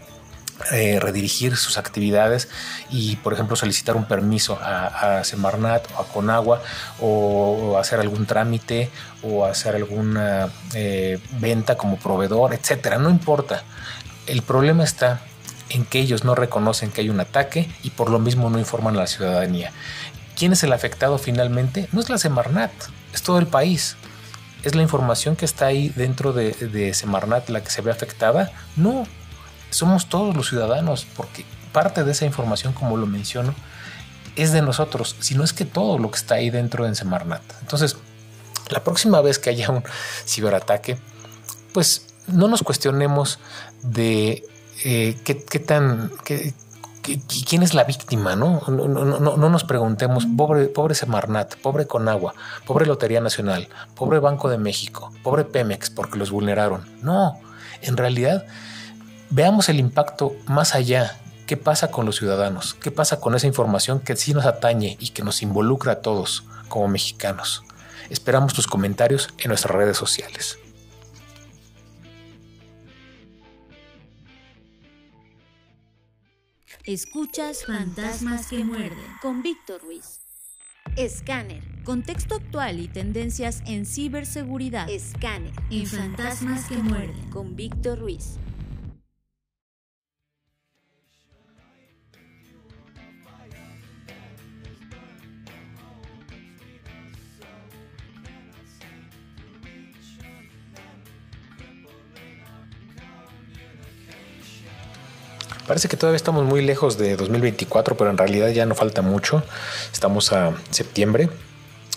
eh, 0.71 0.99
redirigir 0.99 1.57
sus 1.57 1.77
actividades 1.77 2.47
y, 2.89 3.17
por 3.17 3.33
ejemplo, 3.33 3.55
solicitar 3.55 3.97
un 3.97 4.05
permiso 4.05 4.57
a, 4.61 5.23
Semarnat 5.23 5.85
o 5.95 6.01
a 6.01 6.07
Conagua 6.07 6.61
o, 7.01 7.77
hacer 7.77 7.99
algún 7.99 8.25
trámite 8.25 8.89
o 9.23 9.45
hacer 9.45 9.75
alguna 9.75 10.49
eh, 10.73 11.19
venta 11.39 11.75
como 11.75 11.97
proveedor, 11.97 12.53
etcétera. 12.53 12.97
No 12.97 13.09
importa. 13.09 13.63
El 14.25 14.41
problema 14.41 14.83
está 14.83 15.21
en 15.69 15.85
que 15.85 15.99
ellos 15.99 16.23
no 16.23 16.33
reconocen 16.33 16.91
que 16.91 17.01
hay 17.01 17.09
un 17.09 17.19
ataque 17.19 17.69
y 17.83 17.89
por 17.89 18.09
lo 18.09 18.19
mismo 18.19 18.49
no 18.49 18.57
informan 18.57 18.95
a 18.95 18.99
la 18.99 19.07
ciudadanía. 19.07 19.71
¿Quién 20.37 20.53
es 20.53 20.63
el 20.63 20.71
afectado 20.71 21.17
finalmente? 21.17 21.89
No 21.91 21.99
es 21.99 22.09
la 22.09 22.17
Semarnat, 22.17 22.71
es 23.13 23.21
todo 23.21 23.37
el 23.39 23.47
país. 23.47 23.97
¿Es 24.63 24.75
la 24.75 24.81
información 24.81 25.35
que 25.35 25.43
está 25.43 25.65
ahí 25.65 25.89
dentro 25.89 26.31
de, 26.31 26.51
de 26.53 26.93
Semarnat 26.93 27.49
la 27.49 27.61
que 27.61 27.69
se 27.69 27.81
ve 27.81 27.91
afectada? 27.91 28.49
No, 28.77 29.05
somos 29.73 30.07
todos 30.07 30.35
los 30.35 30.49
ciudadanos, 30.49 31.05
porque 31.15 31.45
parte 31.71 32.03
de 32.03 32.11
esa 32.11 32.25
información, 32.25 32.73
como 32.73 32.97
lo 32.97 33.05
menciono, 33.05 33.53
es 34.35 34.51
de 34.51 34.61
nosotros, 34.61 35.15
si 35.19 35.35
no 35.35 35.43
es 35.43 35.53
que 35.53 35.65
todo 35.65 35.97
lo 35.97 36.09
que 36.09 36.17
está 36.17 36.35
ahí 36.35 36.49
dentro 36.49 36.85
de 36.85 36.95
Semarnat. 36.95 37.41
Entonces, 37.61 37.97
la 38.69 38.83
próxima 38.83 39.21
vez 39.21 39.39
que 39.39 39.49
haya 39.49 39.69
un 39.69 39.83
ciberataque, 40.25 40.97
pues 41.73 42.07
no 42.27 42.47
nos 42.47 42.63
cuestionemos 42.63 43.39
de 43.81 44.45
eh, 44.85 45.17
qué, 45.23 45.35
tan, 45.59 46.11
quién 47.47 47.63
es 47.63 47.73
la 47.73 47.83
víctima, 47.83 48.35
¿no? 48.35 48.61
No, 48.67 48.87
no, 48.87 49.37
no 49.37 49.49
nos 49.49 49.63
preguntemos, 49.63 50.25
pobre, 50.25 50.65
pobre 50.67 50.95
Semarnat, 50.95 51.55
pobre 51.57 51.85
Conagua, 51.85 52.33
pobre 52.65 52.85
Lotería 52.85 53.21
Nacional, 53.21 53.67
pobre 53.95 54.19
Banco 54.19 54.49
de 54.49 54.57
México, 54.57 55.11
pobre 55.21 55.43
Pemex 55.43 55.89
porque 55.89 56.17
los 56.17 56.31
vulneraron. 56.31 56.89
No, 57.01 57.39
en 57.81 57.97
realidad 57.97 58.45
veamos 59.29 59.69
el 59.69 59.79
impacto 59.79 60.35
más 60.45 60.75
allá. 60.75 61.19
¿Qué 61.47 61.57
pasa 61.57 61.91
con 61.91 62.05
los 62.05 62.17
ciudadanos? 62.17 62.73
¿Qué 62.73 62.91
pasa 62.91 63.19
con 63.19 63.35
esa 63.35 63.47
información 63.47 63.99
que 63.99 64.15
sí 64.15 64.33
nos 64.33 64.45
atañe 64.45 64.97
y 64.99 65.09
que 65.09 65.23
nos 65.23 65.41
involucra 65.41 65.93
a 65.93 66.01
todos 66.01 66.45
como 66.69 66.87
mexicanos? 66.87 67.63
Esperamos 68.09 68.53
tus 68.53 68.67
comentarios 68.67 69.29
en 69.39 69.49
nuestras 69.49 69.75
redes 69.75 69.97
sociales. 69.97 70.57
Escuchas 76.85 77.65
Fantasmas 77.65 78.47
que 78.47 78.63
muerden 78.63 78.97
con 79.21 79.41
Víctor 79.41 79.81
Ruiz. 79.81 80.19
Escáner. 80.97 81.63
Contexto 81.85 82.35
actual 82.35 82.79
y 82.79 82.87
tendencias 82.87 83.63
en 83.65 83.85
ciberseguridad. 83.85 84.89
Escáner. 84.89 85.53
En 85.71 85.87
Fantasmas 85.87 86.65
que 86.67 86.75
muerden 86.75 87.29
con 87.29 87.55
Víctor 87.55 87.99
Ruiz. 87.99 88.37
Parece 105.67 105.87
que 105.87 105.97
todavía 105.97 106.17
estamos 106.17 106.43
muy 106.45 106.61
lejos 106.61 106.97
de 106.97 107.15
2024, 107.15 107.95
pero 107.95 108.09
en 108.09 108.17
realidad 108.17 108.49
ya 108.49 108.65
no 108.65 108.75
falta 108.75 109.01
mucho. 109.01 109.43
Estamos 109.91 110.33
a 110.33 110.53
septiembre 110.71 111.29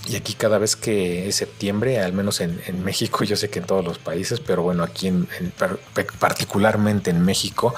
y 0.09 0.15
aquí 0.15 0.35
cada 0.35 0.59
vez 0.59 0.77
que 0.77 1.29
es 1.29 1.37
septiembre, 1.37 1.99
al 1.99 2.13
menos 2.13 2.41
en, 2.41 2.61
México, 2.85 3.25
yo 3.25 3.37
sé 3.37 3.51
que 3.51 3.59
en 3.59 3.65
todos 3.65 3.85
los 3.85 3.99
países, 3.99 4.39
pero 4.39 4.63
bueno, 4.63 4.85
aquí 4.85 5.09
en, 5.09 5.27
particularmente 6.21 7.11
en 7.11 7.25
México, 7.25 7.75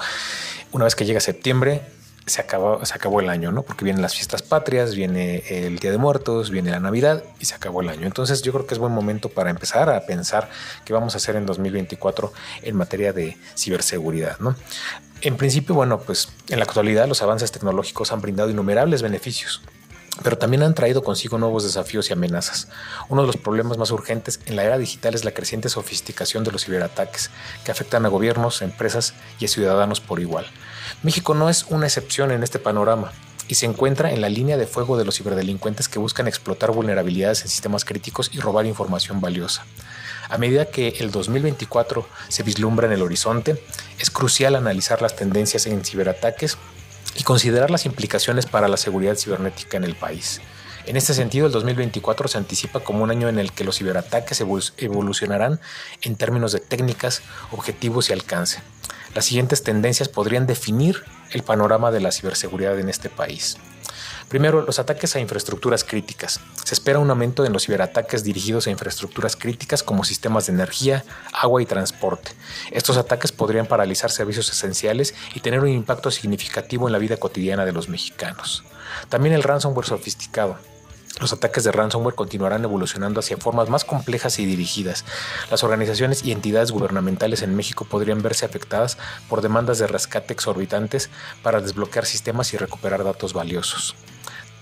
una 0.71 0.85
vez 0.85 0.95
que 0.95 1.05
llega 1.05 1.19
septiembre, 1.21 1.81
se 2.29 2.41
acabó, 2.41 2.85
se 2.85 2.93
acabó 2.93 3.19
el 3.19 3.29
año, 3.29 3.51
¿no? 3.51 3.63
Porque 3.63 3.83
vienen 3.83 4.01
las 4.01 4.15
fiestas 4.15 4.41
patrias, 4.41 4.95
viene 4.95 5.43
el 5.47 5.79
Día 5.79 5.91
de 5.91 5.97
Muertos, 5.97 6.49
viene 6.49 6.71
la 6.71 6.79
Navidad 6.79 7.23
y 7.39 7.45
se 7.45 7.55
acabó 7.55 7.81
el 7.81 7.89
año. 7.89 8.05
Entonces 8.07 8.41
yo 8.41 8.53
creo 8.53 8.65
que 8.65 8.73
es 8.73 8.79
buen 8.79 8.93
momento 8.93 9.29
para 9.29 9.49
empezar 9.49 9.89
a 9.89 10.05
pensar 10.05 10.49
qué 10.85 10.93
vamos 10.93 11.13
a 11.13 11.17
hacer 11.17 11.35
en 11.35 11.45
2024 11.45 12.31
en 12.63 12.75
materia 12.75 13.13
de 13.13 13.37
ciberseguridad, 13.57 14.39
¿no? 14.39 14.55
En 15.21 15.35
principio, 15.35 15.75
bueno, 15.75 15.99
pues 15.99 16.29
en 16.47 16.59
la 16.59 16.65
actualidad 16.65 17.07
los 17.07 17.21
avances 17.21 17.51
tecnológicos 17.51 18.11
han 18.11 18.21
brindado 18.21 18.49
innumerables 18.49 19.01
beneficios 19.01 19.61
pero 20.23 20.37
también 20.37 20.63
han 20.63 20.73
traído 20.73 21.03
consigo 21.03 21.37
nuevos 21.37 21.63
desafíos 21.63 22.09
y 22.09 22.13
amenazas. 22.13 22.67
Uno 23.09 23.21
de 23.21 23.27
los 23.27 23.37
problemas 23.37 23.77
más 23.77 23.91
urgentes 23.91 24.39
en 24.45 24.55
la 24.55 24.63
era 24.63 24.77
digital 24.77 25.15
es 25.15 25.25
la 25.25 25.31
creciente 25.31 25.69
sofisticación 25.69 26.43
de 26.43 26.51
los 26.51 26.65
ciberataques, 26.65 27.29
que 27.63 27.71
afectan 27.71 28.05
a 28.05 28.09
gobiernos, 28.09 28.61
empresas 28.61 29.13
y 29.39 29.45
a 29.45 29.47
ciudadanos 29.47 30.01
por 30.01 30.19
igual. 30.19 30.45
México 31.03 31.33
no 31.33 31.49
es 31.49 31.65
una 31.69 31.87
excepción 31.87 32.31
en 32.31 32.43
este 32.43 32.59
panorama 32.59 33.11
y 33.47 33.55
se 33.55 33.65
encuentra 33.65 34.11
en 34.11 34.21
la 34.21 34.29
línea 34.29 34.57
de 34.57 34.67
fuego 34.67 34.97
de 34.97 35.05
los 35.05 35.17
ciberdelincuentes 35.17 35.89
que 35.89 35.99
buscan 35.99 36.27
explotar 36.27 36.71
vulnerabilidades 36.71 37.41
en 37.41 37.49
sistemas 37.49 37.83
críticos 37.83 38.29
y 38.33 38.39
robar 38.39 38.65
información 38.65 39.21
valiosa. 39.21 39.65
A 40.29 40.37
medida 40.37 40.65
que 40.65 40.89
el 40.99 41.09
2024 41.09 42.07
se 42.27 42.43
vislumbra 42.43 42.85
en 42.85 42.93
el 42.93 43.01
horizonte, 43.01 43.63
es 43.97 44.11
crucial 44.11 44.55
analizar 44.55 45.01
las 45.01 45.15
tendencias 45.15 45.65
en 45.65 45.83
ciberataques 45.83 46.57
y 47.15 47.23
considerar 47.23 47.71
las 47.71 47.85
implicaciones 47.85 48.45
para 48.45 48.67
la 48.67 48.77
seguridad 48.77 49.15
cibernética 49.15 49.77
en 49.77 49.83
el 49.83 49.95
país. 49.95 50.41
En 50.85 50.95
este 50.95 51.13
sentido, 51.13 51.45
el 51.45 51.51
2024 51.51 52.27
se 52.27 52.37
anticipa 52.37 52.79
como 52.79 53.03
un 53.03 53.11
año 53.11 53.29
en 53.29 53.37
el 53.37 53.51
que 53.51 53.63
los 53.63 53.77
ciberataques 53.77 54.41
evolucionarán 54.77 55.59
en 56.01 56.15
términos 56.15 56.51
de 56.51 56.59
técnicas, 56.59 57.21
objetivos 57.51 58.09
y 58.09 58.13
alcance. 58.13 58.61
Las 59.13 59.25
siguientes 59.25 59.63
tendencias 59.63 60.09
podrían 60.09 60.47
definir 60.47 61.03
el 61.31 61.43
panorama 61.43 61.91
de 61.91 61.99
la 61.99 62.11
ciberseguridad 62.11 62.79
en 62.79 62.89
este 62.89 63.09
país. 63.09 63.57
Primero, 64.29 64.61
los 64.61 64.77
ataques 64.77 65.15
a 65.15 65.19
infraestructuras 65.19 65.83
críticas. 65.83 66.39
Se 66.63 66.75
espera 66.75 66.99
un 66.99 67.09
aumento 67.09 67.45
en 67.45 67.51
los 67.51 67.65
ciberataques 67.65 68.23
dirigidos 68.23 68.67
a 68.67 68.69
infraestructuras 68.69 69.35
críticas 69.35 69.81
como 69.81 70.03
sistemas 70.03 70.45
de 70.45 70.53
energía, 70.53 71.03
agua 71.33 71.63
y 71.63 71.65
transporte. 71.65 72.31
Estos 72.71 72.97
ataques 72.97 73.31
podrían 73.31 73.65
paralizar 73.65 74.11
servicios 74.11 74.49
esenciales 74.49 75.15
y 75.33 75.39
tener 75.39 75.59
un 75.59 75.69
impacto 75.69 76.11
significativo 76.11 76.87
en 76.87 76.93
la 76.93 76.99
vida 76.99 77.17
cotidiana 77.17 77.65
de 77.65 77.73
los 77.73 77.89
mexicanos. 77.89 78.63
También 79.09 79.33
el 79.33 79.43
ransomware 79.43 79.87
sofisticado. 79.87 80.57
Los 81.19 81.33
ataques 81.33 81.65
de 81.65 81.71
ransomware 81.73 82.15
continuarán 82.15 82.63
evolucionando 82.63 83.19
hacia 83.19 83.35
formas 83.35 83.69
más 83.69 83.83
complejas 83.83 84.39
y 84.39 84.45
dirigidas. 84.45 85.03
Las 85.51 85.63
organizaciones 85.65 86.23
y 86.23 86.31
entidades 86.31 86.71
gubernamentales 86.71 87.41
en 87.41 87.55
México 87.55 87.85
podrían 87.85 88.21
verse 88.21 88.45
afectadas 88.45 88.97
por 89.27 89.41
demandas 89.41 89.79
de 89.79 89.87
rescate 89.87 90.31
exorbitantes 90.31 91.09
para 91.43 91.59
desbloquear 91.59 92.05
sistemas 92.05 92.53
y 92.53 92.57
recuperar 92.57 93.03
datos 93.03 93.33
valiosos. 93.33 93.95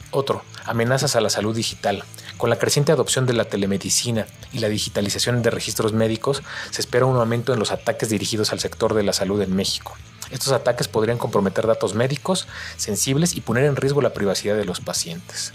Otro, 0.10 0.42
amenazas 0.66 1.16
a 1.16 1.22
la 1.22 1.30
salud 1.30 1.56
digital. 1.56 2.04
Con 2.38 2.50
la 2.50 2.58
creciente 2.58 2.92
adopción 2.92 3.26
de 3.28 3.34
la 3.34 3.46
telemedicina 3.46 4.26
y 4.52 4.60
la 4.60 4.70
digitalización 4.70 5.44
de 5.44 5.52
registros 5.52 5.94
médicos, 5.94 6.42
se 6.72 6.82
espera 6.82 7.06
un 7.06 7.18
aumento 7.18 7.54
en 7.54 7.60
los 7.60 7.72
ataques 7.72 8.10
dirigidos 8.10 8.52
al 8.52 8.60
sector 8.60 8.96
de 8.96 9.04
la 9.04 9.14
salud 9.14 9.42
en 9.42 9.56
México. 9.56 9.96
Estos 10.32 10.54
ataques 10.54 10.88
podrían 10.88 11.18
comprometer 11.18 11.68
datos 11.68 11.94
médicos 11.94 12.48
sensibles 12.78 13.36
y 13.36 13.42
poner 13.42 13.66
en 13.66 13.76
riesgo 13.76 14.02
la 14.02 14.14
privacidad 14.14 14.56
de 14.56 14.66
los 14.66 14.80
pacientes. 14.80 15.54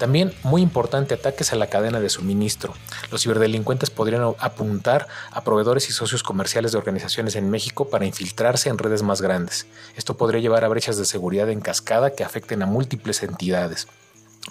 También, 0.00 0.32
muy 0.44 0.62
importante, 0.62 1.12
ataques 1.12 1.52
a 1.52 1.56
la 1.56 1.66
cadena 1.66 2.00
de 2.00 2.08
suministro. 2.08 2.72
Los 3.10 3.20
ciberdelincuentes 3.22 3.90
podrían 3.90 4.22
apuntar 4.38 5.06
a 5.30 5.44
proveedores 5.44 5.90
y 5.90 5.92
socios 5.92 6.22
comerciales 6.22 6.72
de 6.72 6.78
organizaciones 6.78 7.36
en 7.36 7.50
México 7.50 7.90
para 7.90 8.06
infiltrarse 8.06 8.70
en 8.70 8.78
redes 8.78 9.02
más 9.02 9.20
grandes. 9.20 9.66
Esto 9.96 10.16
podría 10.16 10.40
llevar 10.40 10.64
a 10.64 10.68
brechas 10.68 10.96
de 10.96 11.04
seguridad 11.04 11.50
en 11.50 11.60
cascada 11.60 12.14
que 12.14 12.24
afecten 12.24 12.62
a 12.62 12.66
múltiples 12.66 13.22
entidades. 13.22 13.88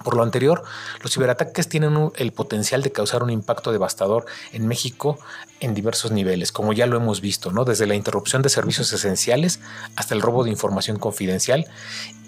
Por 0.03 0.15
lo 0.15 0.23
anterior, 0.23 0.63
los 1.01 1.13
ciberataques 1.13 1.67
tienen 1.67 2.11
el 2.15 2.31
potencial 2.31 2.83
de 2.83 2.91
causar 2.91 3.23
un 3.23 3.31
impacto 3.31 3.71
devastador 3.71 4.25
en 4.53 4.67
México 4.67 5.17
en 5.59 5.73
diversos 5.73 6.11
niveles, 6.11 6.51
como 6.51 6.73
ya 6.73 6.85
lo 6.85 6.95
hemos 6.95 7.21
visto, 7.21 7.51
¿no? 7.51 7.65
desde 7.65 7.87
la 7.87 7.95
interrupción 7.95 8.41
de 8.41 8.49
servicios 8.49 8.93
esenciales 8.93 9.59
hasta 9.95 10.13
el 10.13 10.21
robo 10.21 10.43
de 10.43 10.51
información 10.51 10.97
confidencial. 10.99 11.65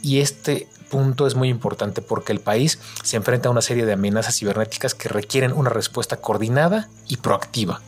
Y 0.02 0.20
este 0.20 0.68
punto 0.90 1.28
es 1.28 1.36
muy 1.36 1.50
importante 1.50 2.02
porque 2.02 2.34
el 2.34 2.40
país 2.40 2.80
se 3.04 3.18
enfrenta 3.18 3.48
a 3.48 3.52
una 3.52 3.62
serie 3.62 3.86
de 3.86 3.94
amenazas 3.94 4.38
cibernéticas 4.38 4.96
que 4.96 5.08
requieren 5.08 5.54
una 5.54 5.70
respuesta 5.70 6.18
coordinada 6.18 6.90
y 7.08 7.18
proactiva. 7.18 7.80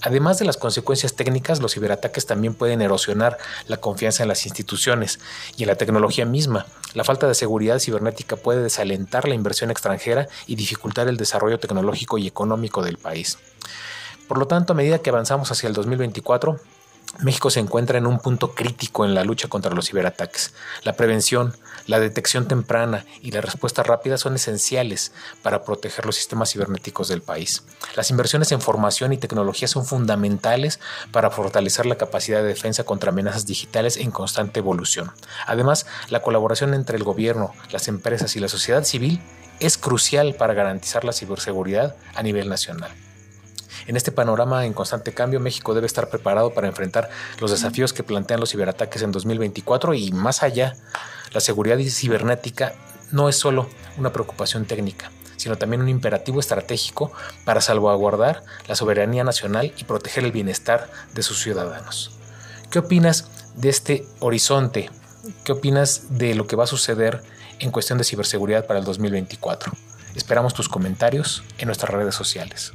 Además 0.00 0.38
de 0.38 0.44
las 0.44 0.56
consecuencias 0.56 1.14
técnicas, 1.14 1.60
los 1.60 1.74
ciberataques 1.74 2.26
también 2.26 2.54
pueden 2.54 2.82
erosionar 2.82 3.38
la 3.66 3.78
confianza 3.78 4.22
en 4.22 4.28
las 4.28 4.46
instituciones 4.46 5.18
y 5.56 5.62
en 5.62 5.68
la 5.68 5.76
tecnología 5.76 6.24
misma. 6.24 6.66
La 6.94 7.04
falta 7.04 7.26
de 7.26 7.34
seguridad 7.34 7.78
cibernética 7.78 8.36
puede 8.36 8.62
desalentar 8.62 9.28
la 9.28 9.34
inversión 9.34 9.70
extranjera 9.70 10.28
y 10.46 10.56
dificultar 10.56 11.08
el 11.08 11.16
desarrollo 11.16 11.58
tecnológico 11.58 12.18
y 12.18 12.26
económico 12.26 12.82
del 12.82 12.98
país. 12.98 13.38
Por 14.26 14.38
lo 14.38 14.46
tanto, 14.46 14.72
a 14.72 14.76
medida 14.76 14.98
que 14.98 15.10
avanzamos 15.10 15.50
hacia 15.50 15.68
el 15.68 15.74
2024, 15.74 16.60
México 17.20 17.50
se 17.50 17.58
encuentra 17.58 17.98
en 17.98 18.06
un 18.06 18.20
punto 18.20 18.54
crítico 18.54 19.04
en 19.04 19.12
la 19.12 19.24
lucha 19.24 19.48
contra 19.48 19.74
los 19.74 19.88
ciberataques. 19.88 20.54
La 20.84 20.92
prevención, 20.92 21.52
la 21.86 21.98
detección 21.98 22.46
temprana 22.46 23.04
y 23.20 23.32
la 23.32 23.40
respuesta 23.40 23.82
rápida 23.82 24.18
son 24.18 24.36
esenciales 24.36 25.12
para 25.42 25.64
proteger 25.64 26.06
los 26.06 26.14
sistemas 26.14 26.52
cibernéticos 26.52 27.08
del 27.08 27.20
país. 27.22 27.64
Las 27.96 28.10
inversiones 28.10 28.52
en 28.52 28.60
formación 28.60 29.12
y 29.12 29.16
tecnología 29.16 29.66
son 29.66 29.84
fundamentales 29.84 30.78
para 31.10 31.30
fortalecer 31.30 31.86
la 31.86 31.96
capacidad 31.96 32.40
de 32.40 32.48
defensa 32.48 32.84
contra 32.84 33.10
amenazas 33.10 33.46
digitales 33.46 33.96
en 33.96 34.12
constante 34.12 34.60
evolución. 34.60 35.10
Además, 35.46 35.86
la 36.10 36.22
colaboración 36.22 36.72
entre 36.72 36.96
el 36.96 37.02
gobierno, 37.02 37.52
las 37.72 37.88
empresas 37.88 38.36
y 38.36 38.40
la 38.40 38.48
sociedad 38.48 38.84
civil 38.84 39.20
es 39.58 39.76
crucial 39.76 40.36
para 40.36 40.54
garantizar 40.54 41.04
la 41.04 41.12
ciberseguridad 41.12 41.96
a 42.14 42.22
nivel 42.22 42.48
nacional. 42.48 42.92
En 43.86 43.96
este 43.96 44.12
panorama 44.12 44.66
en 44.66 44.72
constante 44.72 45.12
cambio, 45.12 45.40
México 45.40 45.74
debe 45.74 45.86
estar 45.86 46.08
preparado 46.08 46.52
para 46.52 46.68
enfrentar 46.68 47.08
los 47.40 47.50
desafíos 47.50 47.92
que 47.92 48.02
plantean 48.02 48.40
los 48.40 48.50
ciberataques 48.50 49.02
en 49.02 49.12
2024 49.12 49.94
y 49.94 50.12
más 50.12 50.42
allá. 50.42 50.76
La 51.32 51.40
seguridad 51.40 51.78
cibernética 51.78 52.74
no 53.12 53.28
es 53.28 53.38
solo 53.38 53.68
una 53.96 54.12
preocupación 54.12 54.66
técnica, 54.66 55.10
sino 55.36 55.56
también 55.56 55.82
un 55.82 55.88
imperativo 55.88 56.40
estratégico 56.40 57.12
para 57.44 57.60
salvaguardar 57.60 58.42
la 58.66 58.74
soberanía 58.74 59.24
nacional 59.24 59.72
y 59.76 59.84
proteger 59.84 60.24
el 60.24 60.32
bienestar 60.32 60.90
de 61.14 61.22
sus 61.22 61.40
ciudadanos. 61.40 62.12
¿Qué 62.70 62.80
opinas 62.80 63.30
de 63.54 63.70
este 63.70 64.06
horizonte? 64.20 64.90
¿Qué 65.44 65.52
opinas 65.52 66.18
de 66.18 66.34
lo 66.34 66.46
que 66.46 66.56
va 66.56 66.64
a 66.64 66.68
suceder 66.68 67.22
en 67.60 67.70
cuestión 67.70 67.98
de 67.98 68.04
ciberseguridad 68.04 68.66
para 68.66 68.78
el 68.78 68.84
2024? 68.84 69.72
Esperamos 70.14 70.54
tus 70.54 70.68
comentarios 70.68 71.44
en 71.58 71.66
nuestras 71.66 71.92
redes 71.92 72.14
sociales. 72.14 72.72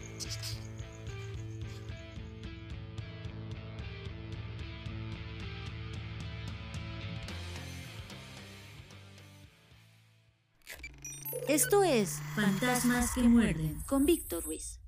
Esto 11.53 11.83
es 11.83 12.19
Fantasmas 12.36 13.12
que 13.13 13.22
muerden 13.22 13.79
con 13.86 14.07
Víctor 14.07 14.43
Ruiz. 14.43 14.79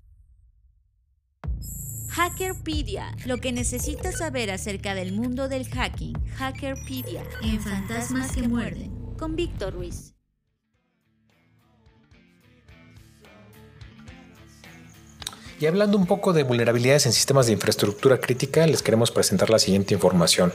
Hackerpedia, 2.10 3.16
lo 3.28 3.38
que 3.38 3.52
necesitas 3.52 4.18
saber 4.18 4.50
acerca 4.50 4.96
del 4.96 5.12
mundo 5.12 5.48
del 5.48 5.70
hacking. 5.70 6.16
Hackerpedia 6.38 7.22
en 7.44 7.62
Fantasmas 7.62 8.32
que 8.32 8.48
muerden 8.48 8.90
con 9.16 9.36
Víctor 9.36 9.76
Ruiz. 9.76 10.16
Y 15.60 15.68
hablando 15.68 16.00
un 16.00 16.08
poco 16.08 16.34
de 16.34 16.42
vulnerabilidades 16.42 17.06
en 17.06 17.14
sistemas 17.14 17.46
de 17.46 17.54
infraestructura 17.54 18.20
crítica, 18.20 18.66
les 18.66 18.82
queremos 18.82 19.12
presentar 19.12 19.52
la 19.52 19.60
siguiente 19.60 19.94
información. 19.94 20.52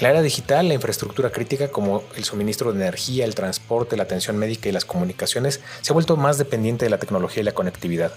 La 0.00 0.10
era 0.10 0.22
digital, 0.22 0.68
la 0.68 0.74
infraestructura 0.74 1.30
crítica 1.30 1.68
como 1.72 2.04
el 2.14 2.22
suministro 2.22 2.72
de 2.72 2.80
energía, 2.80 3.24
el 3.24 3.34
transporte, 3.34 3.96
la 3.96 4.04
atención 4.04 4.36
médica 4.36 4.68
y 4.68 4.72
las 4.72 4.84
comunicaciones 4.84 5.60
se 5.80 5.92
ha 5.92 5.94
vuelto 5.94 6.16
más 6.16 6.38
dependiente 6.38 6.84
de 6.84 6.90
la 6.90 6.98
tecnología 6.98 7.40
y 7.40 7.44
la 7.44 7.52
conectividad. 7.52 8.12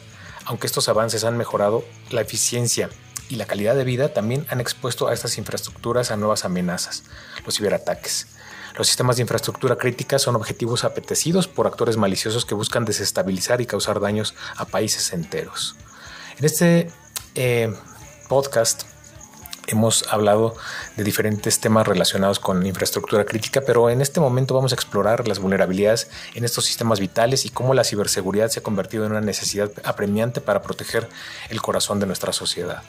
Aunque 0.45 0.67
estos 0.67 0.89
avances 0.89 1.23
han 1.23 1.37
mejorado 1.37 1.83
la 2.11 2.21
eficiencia 2.21 2.89
y 3.29 3.35
la 3.35 3.47
calidad 3.47 3.75
de 3.75 3.83
vida, 3.83 4.13
también 4.13 4.45
han 4.49 4.61
expuesto 4.61 5.07
a 5.07 5.13
estas 5.13 5.39
infraestructuras 5.39 6.11
a 6.11 6.17
nuevas 6.17 6.45
amenazas, 6.45 7.03
los 7.45 7.57
ciberataques. 7.57 8.27
Los 8.77 8.87
sistemas 8.87 9.15
de 9.15 9.23
infraestructura 9.23 9.75
crítica 9.75 10.19
son 10.19 10.35
objetivos 10.35 10.83
apetecidos 10.83 11.47
por 11.47 11.65
actores 11.65 11.97
maliciosos 11.97 12.45
que 12.45 12.53
buscan 12.53 12.85
desestabilizar 12.85 13.59
y 13.59 13.65
causar 13.65 13.99
daños 13.99 14.35
a 14.55 14.65
países 14.65 15.13
enteros. 15.13 15.75
En 16.37 16.45
este 16.45 16.91
eh, 17.33 17.73
podcast 18.29 18.83
hemos 19.71 20.05
hablado 20.09 20.55
de 20.97 21.03
diferentes 21.03 21.59
temas 21.59 21.87
relacionados 21.87 22.39
con 22.39 22.65
infraestructura 22.65 23.25
crítica, 23.25 23.61
pero 23.65 23.89
en 23.89 24.01
este 24.01 24.19
momento 24.19 24.53
vamos 24.53 24.71
a 24.71 24.75
explorar 24.75 25.27
las 25.27 25.39
vulnerabilidades 25.39 26.09
en 26.35 26.45
estos 26.45 26.65
sistemas 26.65 26.99
vitales 26.99 27.45
y 27.45 27.49
cómo 27.49 27.73
la 27.73 27.83
ciberseguridad 27.83 28.49
se 28.49 28.59
ha 28.59 28.63
convertido 28.63 29.05
en 29.05 29.11
una 29.11 29.21
necesidad 29.21 29.71
apremiante 29.83 30.41
para 30.41 30.61
proteger 30.61 31.07
el 31.49 31.61
corazón 31.61 31.99
de 31.99 32.05
nuestra 32.05 32.33
sociedad. 32.33 32.83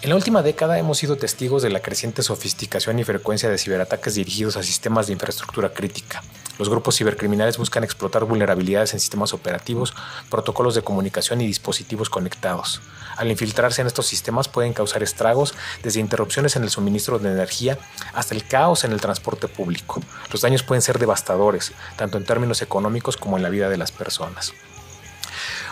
En 0.00 0.10
la 0.10 0.14
última 0.14 0.42
década 0.42 0.78
hemos 0.78 0.98
sido 0.98 1.16
testigos 1.16 1.60
de 1.60 1.70
la 1.70 1.80
creciente 1.80 2.22
sofisticación 2.22 3.00
y 3.00 3.04
frecuencia 3.04 3.50
de 3.50 3.58
ciberataques 3.58 4.14
dirigidos 4.14 4.56
a 4.56 4.62
sistemas 4.62 5.08
de 5.08 5.12
infraestructura 5.14 5.74
crítica. 5.74 6.22
Los 6.56 6.68
grupos 6.68 6.96
cibercriminales 6.96 7.58
buscan 7.58 7.82
explotar 7.82 8.24
vulnerabilidades 8.24 8.92
en 8.94 9.00
sistemas 9.00 9.34
operativos, 9.34 9.94
protocolos 10.30 10.76
de 10.76 10.82
comunicación 10.82 11.40
y 11.40 11.48
dispositivos 11.48 12.10
conectados. 12.10 12.80
Al 13.16 13.28
infiltrarse 13.28 13.80
en 13.80 13.88
estos 13.88 14.06
sistemas 14.06 14.46
pueden 14.46 14.72
causar 14.72 15.02
estragos 15.02 15.54
desde 15.82 15.98
interrupciones 15.98 16.54
en 16.54 16.62
el 16.62 16.70
suministro 16.70 17.18
de 17.18 17.32
energía 17.32 17.76
hasta 18.14 18.36
el 18.36 18.46
caos 18.46 18.84
en 18.84 18.92
el 18.92 19.00
transporte 19.00 19.48
público. 19.48 20.00
Los 20.30 20.42
daños 20.42 20.62
pueden 20.62 20.82
ser 20.82 21.00
devastadores, 21.00 21.72
tanto 21.96 22.18
en 22.18 22.24
términos 22.24 22.62
económicos 22.62 23.16
como 23.16 23.36
en 23.36 23.42
la 23.42 23.48
vida 23.48 23.68
de 23.68 23.78
las 23.78 23.90
personas. 23.90 24.52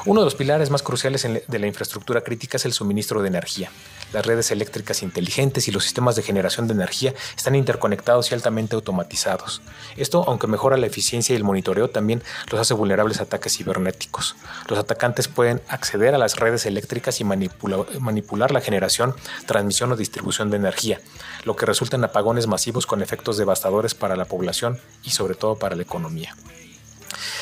Uno 0.07 0.21
de 0.21 0.27
los 0.27 0.37
pilares 0.37 0.71
más 0.71 0.85
cruciales 0.85 1.27
de 1.49 1.59
la 1.59 1.67
infraestructura 1.67 2.21
crítica 2.21 2.59
es 2.59 2.65
el 2.65 2.73
suministro 2.73 3.23
de 3.23 3.29
energía. 3.29 3.73
Las 4.13 4.25
redes 4.25 4.53
eléctricas 4.53 5.03
inteligentes 5.03 5.67
y 5.67 5.73
los 5.73 5.83
sistemas 5.83 6.15
de 6.15 6.23
generación 6.23 6.69
de 6.69 6.75
energía 6.75 7.13
están 7.37 7.57
interconectados 7.57 8.31
y 8.31 8.35
altamente 8.35 8.77
automatizados. 8.77 9.63
Esto, 9.97 10.23
aunque 10.29 10.47
mejora 10.47 10.77
la 10.77 10.87
eficiencia 10.87 11.33
y 11.33 11.37
el 11.37 11.43
monitoreo, 11.43 11.91
también 11.91 12.23
los 12.53 12.61
hace 12.61 12.73
vulnerables 12.73 13.19
a 13.19 13.25
ataques 13.25 13.57
cibernéticos. 13.57 14.37
Los 14.69 14.79
atacantes 14.79 15.27
pueden 15.27 15.61
acceder 15.67 16.15
a 16.15 16.19
las 16.19 16.37
redes 16.37 16.67
eléctricas 16.67 17.21
y 17.21 17.25
manipular 17.25 18.53
la 18.53 18.61
generación, 18.61 19.13
transmisión 19.47 19.91
o 19.91 19.97
distribución 19.97 20.51
de 20.51 20.59
energía, 20.59 21.01
lo 21.45 21.57
que 21.57 21.67
resulta 21.67 21.97
en 21.97 22.05
apagones 22.05 22.47
masivos 22.47 22.87
con 22.87 23.03
efectos 23.03 23.39
devastadores 23.39 23.97
para 23.97 24.15
la 24.15 24.27
población 24.27 24.79
y 25.03 25.11
sobre 25.11 25.35
todo 25.35 25.57
para 25.57 25.75
la 25.75 25.83
economía. 25.83 26.37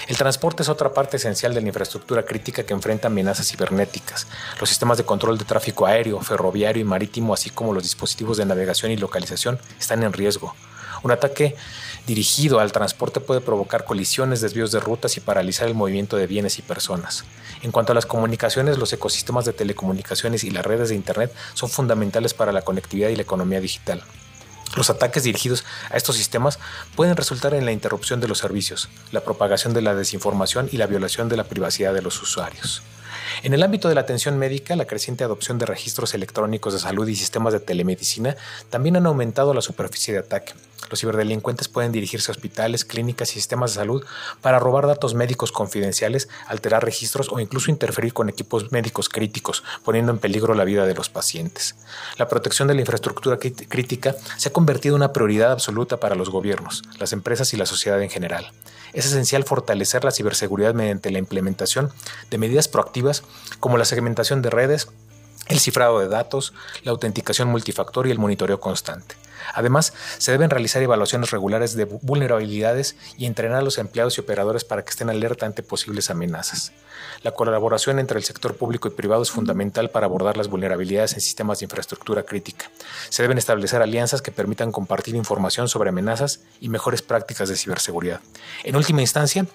El 0.06 0.18
transporte 0.18 0.62
es 0.62 0.68
otra 0.68 0.92
parte 0.92 1.16
esencial 1.16 1.54
de 1.54 1.62
la 1.62 1.68
infraestructura 1.68 2.24
crítica 2.24 2.64
que 2.64 2.74
enfrenta 2.74 3.08
amenazas 3.08 3.48
cibernéticas. 3.48 4.26
Los 4.60 4.68
sistemas 4.68 4.98
de 4.98 5.04
control 5.04 5.38
de 5.38 5.46
tráfico 5.46 5.86
aéreo, 5.86 6.20
ferroviario 6.20 6.82
y 6.82 6.84
marítimo, 6.84 7.32
así 7.32 7.48
como 7.48 7.72
los 7.72 7.84
dispositivos 7.84 8.36
de 8.36 8.44
navegación 8.44 8.92
y 8.92 8.98
localización, 8.98 9.58
están 9.78 10.02
en 10.02 10.12
riesgo. 10.12 10.54
Un 11.02 11.10
ataque 11.10 11.56
dirigido 12.06 12.60
al 12.60 12.72
transporte 12.72 13.20
puede 13.20 13.40
provocar 13.40 13.84
colisiones, 13.84 14.42
desvíos 14.42 14.72
de 14.72 14.80
rutas 14.80 15.16
y 15.16 15.20
paralizar 15.20 15.68
el 15.68 15.74
movimiento 15.74 16.18
de 16.18 16.26
bienes 16.26 16.58
y 16.58 16.62
personas. 16.62 17.24
En 17.62 17.72
cuanto 17.72 17.92
a 17.92 17.94
las 17.94 18.04
comunicaciones, 18.04 18.76
los 18.76 18.92
ecosistemas 18.92 19.46
de 19.46 19.54
telecomunicaciones 19.54 20.44
y 20.44 20.50
las 20.50 20.66
redes 20.66 20.90
de 20.90 20.96
Internet 20.96 21.32
son 21.54 21.70
fundamentales 21.70 22.34
para 22.34 22.52
la 22.52 22.62
conectividad 22.62 23.08
y 23.08 23.16
la 23.16 23.22
economía 23.22 23.60
digital. 23.60 24.02
Los 24.76 24.90
ataques 24.90 25.22
dirigidos 25.22 25.64
a 25.90 25.96
estos 25.96 26.16
sistemas 26.16 26.58
pueden 26.96 27.16
resultar 27.16 27.54
en 27.54 27.64
la 27.64 27.72
interrupción 27.72 28.20
de 28.20 28.28
los 28.28 28.38
servicios, 28.38 28.88
la 29.12 29.22
propagación 29.22 29.72
de 29.72 29.82
la 29.82 29.94
desinformación 29.94 30.68
y 30.72 30.78
la 30.78 30.86
violación 30.86 31.28
de 31.28 31.36
la 31.36 31.44
privacidad 31.44 31.94
de 31.94 32.02
los 32.02 32.20
usuarios. 32.20 32.82
En 33.42 33.52
el 33.54 33.62
ámbito 33.62 33.88
de 33.88 33.94
la 33.94 34.02
atención 34.02 34.38
médica, 34.38 34.76
la 34.76 34.86
creciente 34.86 35.24
adopción 35.24 35.58
de 35.58 35.66
registros 35.66 36.14
electrónicos 36.14 36.72
de 36.72 36.78
salud 36.78 37.06
y 37.08 37.16
sistemas 37.16 37.52
de 37.52 37.60
telemedicina 37.60 38.36
también 38.70 38.96
han 38.96 39.06
aumentado 39.06 39.54
la 39.54 39.62
superficie 39.62 40.14
de 40.14 40.20
ataque. 40.20 40.54
Los 40.90 41.00
ciberdelincuentes 41.00 41.68
pueden 41.68 41.92
dirigirse 41.92 42.30
a 42.30 42.34
hospitales, 42.34 42.84
clínicas 42.84 43.30
y 43.30 43.34
sistemas 43.34 43.72
de 43.72 43.80
salud 43.80 44.04
para 44.40 44.58
robar 44.58 44.86
datos 44.86 45.14
médicos 45.14 45.52
confidenciales, 45.52 46.28
alterar 46.46 46.84
registros 46.84 47.28
o 47.30 47.40
incluso 47.40 47.70
interferir 47.70 48.12
con 48.12 48.28
equipos 48.28 48.72
médicos 48.72 49.08
críticos, 49.08 49.64
poniendo 49.84 50.12
en 50.12 50.18
peligro 50.18 50.54
la 50.54 50.64
vida 50.64 50.86
de 50.86 50.94
los 50.94 51.08
pacientes. 51.08 51.74
La 52.18 52.28
protección 52.28 52.68
de 52.68 52.74
la 52.74 52.80
infraestructura 52.80 53.38
crítica 53.38 54.14
se 54.36 54.48
ha 54.48 54.52
convertido 54.52 54.94
en 54.94 55.02
una 55.02 55.12
prioridad 55.12 55.52
absoluta 55.52 55.98
para 55.98 56.14
los 56.14 56.30
gobiernos, 56.30 56.82
las 56.98 57.12
empresas 57.12 57.54
y 57.54 57.56
la 57.56 57.66
sociedad 57.66 58.02
en 58.02 58.10
general. 58.10 58.52
Es 58.92 59.06
esencial 59.06 59.44
fortalecer 59.44 60.04
la 60.04 60.12
ciberseguridad 60.12 60.74
mediante 60.74 61.10
la 61.10 61.18
implementación 61.18 61.92
de 62.30 62.38
medidas 62.38 62.68
proactivas 62.68 63.24
como 63.58 63.78
la 63.78 63.84
segmentación 63.84 64.42
de 64.42 64.50
redes, 64.50 64.88
el 65.48 65.60
cifrado 65.60 66.00
de 66.00 66.08
datos, 66.08 66.52
la 66.82 66.90
autenticación 66.92 67.48
multifactor 67.48 68.06
y 68.06 68.10
el 68.10 68.18
monitoreo 68.18 68.60
constante. 68.60 69.16
Además, 69.52 69.92
se 70.18 70.32
deben 70.32 70.48
realizar 70.48 70.82
evaluaciones 70.82 71.30
regulares 71.30 71.74
de 71.74 71.84
vulnerabilidades 71.84 72.96
y 73.18 73.26
entrenar 73.26 73.58
a 73.58 73.62
los 73.62 73.78
empleados 73.78 74.16
y 74.16 74.20
operadores 74.20 74.64
para 74.64 74.82
que 74.82 74.90
estén 74.90 75.10
alerta 75.10 75.44
ante 75.44 75.62
posibles 75.62 76.08
amenazas. 76.10 76.72
La 77.22 77.32
colaboración 77.32 77.98
entre 77.98 78.18
el 78.18 78.24
sector 78.24 78.56
público 78.56 78.88
y 78.88 78.92
privado 78.92 79.22
es 79.22 79.30
fundamental 79.30 79.90
para 79.90 80.06
abordar 80.06 80.36
las 80.36 80.48
vulnerabilidades 80.48 81.14
en 81.14 81.20
sistemas 81.20 81.58
de 81.58 81.66
infraestructura 81.66 82.22
crítica. 82.22 82.70
Se 83.10 83.22
deben 83.22 83.38
establecer 83.38 83.82
alianzas 83.82 84.22
que 84.22 84.32
permitan 84.32 84.72
compartir 84.72 85.14
información 85.14 85.68
sobre 85.68 85.90
amenazas 85.90 86.40
y 86.60 86.68
mejores 86.68 87.02
prácticas 87.02 87.48
de 87.48 87.56
ciberseguridad. 87.56 88.20
En 88.62 88.76
última 88.76 89.00
instancia, 89.00 89.46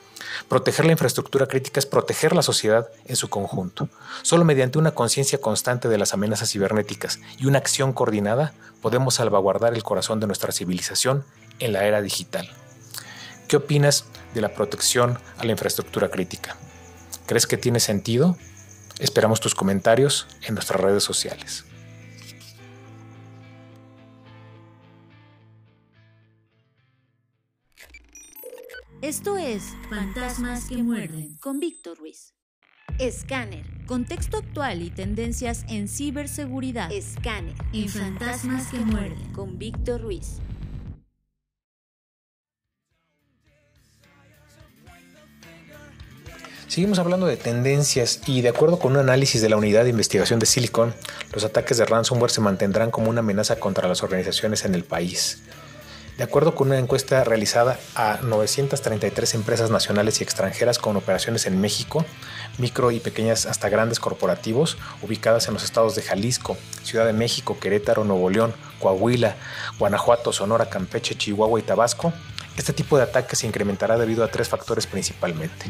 proteger 0.48 0.86
la 0.86 0.92
infraestructura 0.92 1.48
crítica 1.48 1.80
es 1.80 1.86
proteger 1.86 2.36
la 2.36 2.42
sociedad 2.42 2.90
en 3.06 3.16
su 3.16 3.30
conjunto. 3.30 3.90
Solo 4.22 4.46
mediante 4.46 4.78
una 4.78 4.92
conciencia 4.92 5.42
constante 5.42 5.88
de 5.88 5.98
las 5.98 6.14
amenazas 6.14 6.52
cibernéticas 6.52 7.20
y 7.38 7.46
una 7.46 7.60
acción 7.60 7.94
coordinada 7.94 8.54
podemos 8.82 9.16
salvaguardar 9.16 9.74
el 9.74 9.84
corazón 9.84 10.20
de 10.20 10.28
nuestra 10.28 10.52
civilización 10.52 11.24
en 11.60 11.74
la 11.74 11.86
era 11.86 12.02
digital. 12.02 12.50
¿Qué 13.48 13.58
opinas 13.58 14.06
de 14.34 14.42
la 14.42 14.54
protección 14.54 15.18
a 15.38 15.44
la 15.44 15.52
infraestructura 15.52 16.10
crítica? 16.10 16.56
¿Crees 17.26 17.48
que 17.48 17.58
tiene 17.58 17.80
sentido? 17.80 18.38
Esperamos 19.00 19.40
tus 19.40 19.56
comentarios 19.56 20.28
en 20.44 20.56
nuestras 20.56 20.80
redes 20.80 21.04
sociales. 21.04 21.66
Esto 29.02 29.38
es 29.38 29.64
Fantasmas 29.90 30.66
que 30.66 30.76
muerden 30.84 31.38
con 31.38 31.62
Víctor 31.62 31.98
Ruiz. 32.00 32.34
Escáner. 33.00 33.64
Contexto 33.86 34.36
actual 34.36 34.82
y 34.82 34.90
tendencias 34.90 35.64
en 35.70 35.88
ciberseguridad. 35.88 36.92
Escáner. 36.92 37.56
En 37.72 37.88
Fantasmas 37.88 38.68
que 38.70 38.80
muerden. 38.80 39.32
Con 39.32 39.58
Víctor 39.58 40.02
Ruiz. 40.02 40.40
Seguimos 46.68 47.00
hablando 47.00 47.26
de 47.26 47.38
tendencias 47.38 48.20
y 48.28 48.42
de 48.42 48.50
acuerdo 48.50 48.80
con 48.80 48.92
un 48.92 48.98
análisis 48.98 49.42
de 49.42 49.48
la 49.48 49.56
Unidad 49.56 49.86
de 49.86 49.92
Investigación 49.92 50.40
de 50.40 50.46
Silicon, 50.46 50.94
los 51.34 51.46
ataques 51.46 51.78
de 51.78 51.86
ransomware 51.86 52.32
se 52.32 52.42
mantendrán 52.42 52.92
como 52.92 53.10
una 53.10 53.22
amenaza 53.22 53.62
contra 53.62 53.88
las 53.88 54.04
organizaciones 54.04 54.66
en 54.66 54.76
el 54.76 54.84
país. 54.84 55.42
De 56.20 56.26
acuerdo 56.26 56.54
con 56.54 56.68
una 56.68 56.78
encuesta 56.78 57.24
realizada 57.24 57.80
a 57.96 58.20
933 58.22 59.36
empresas 59.36 59.72
nacionales 59.72 60.20
y 60.20 60.24
extranjeras 60.26 60.78
con 60.78 60.98
operaciones 60.98 61.46
en 61.46 61.62
México, 61.62 62.06
micro 62.58 62.92
y 62.92 63.00
pequeñas 63.00 63.46
hasta 63.46 63.70
grandes 63.70 64.02
corporativos, 64.02 64.78
ubicadas 65.02 65.48
en 65.48 65.54
los 65.54 65.64
estados 65.64 65.96
de 65.96 66.02
Jalisco, 66.02 66.58
Ciudad 66.84 67.06
de 67.06 67.14
México, 67.14 67.58
Querétaro, 67.58 68.04
Nuevo 68.04 68.30
León, 68.30 68.54
Coahuila, 68.82 69.38
Guanajuato, 69.80 70.34
Sonora, 70.34 70.70
Campeche, 70.70 71.16
Chihuahua 71.16 71.58
y 71.58 71.64
Tabasco, 71.64 72.12
este 72.58 72.74
tipo 72.74 72.98
de 72.98 73.04
ataque 73.04 73.38
se 73.38 73.48
incrementará 73.48 73.98
debido 73.98 74.22
a 74.26 74.28
tres 74.28 74.50
factores 74.50 74.88
principalmente. 74.88 75.68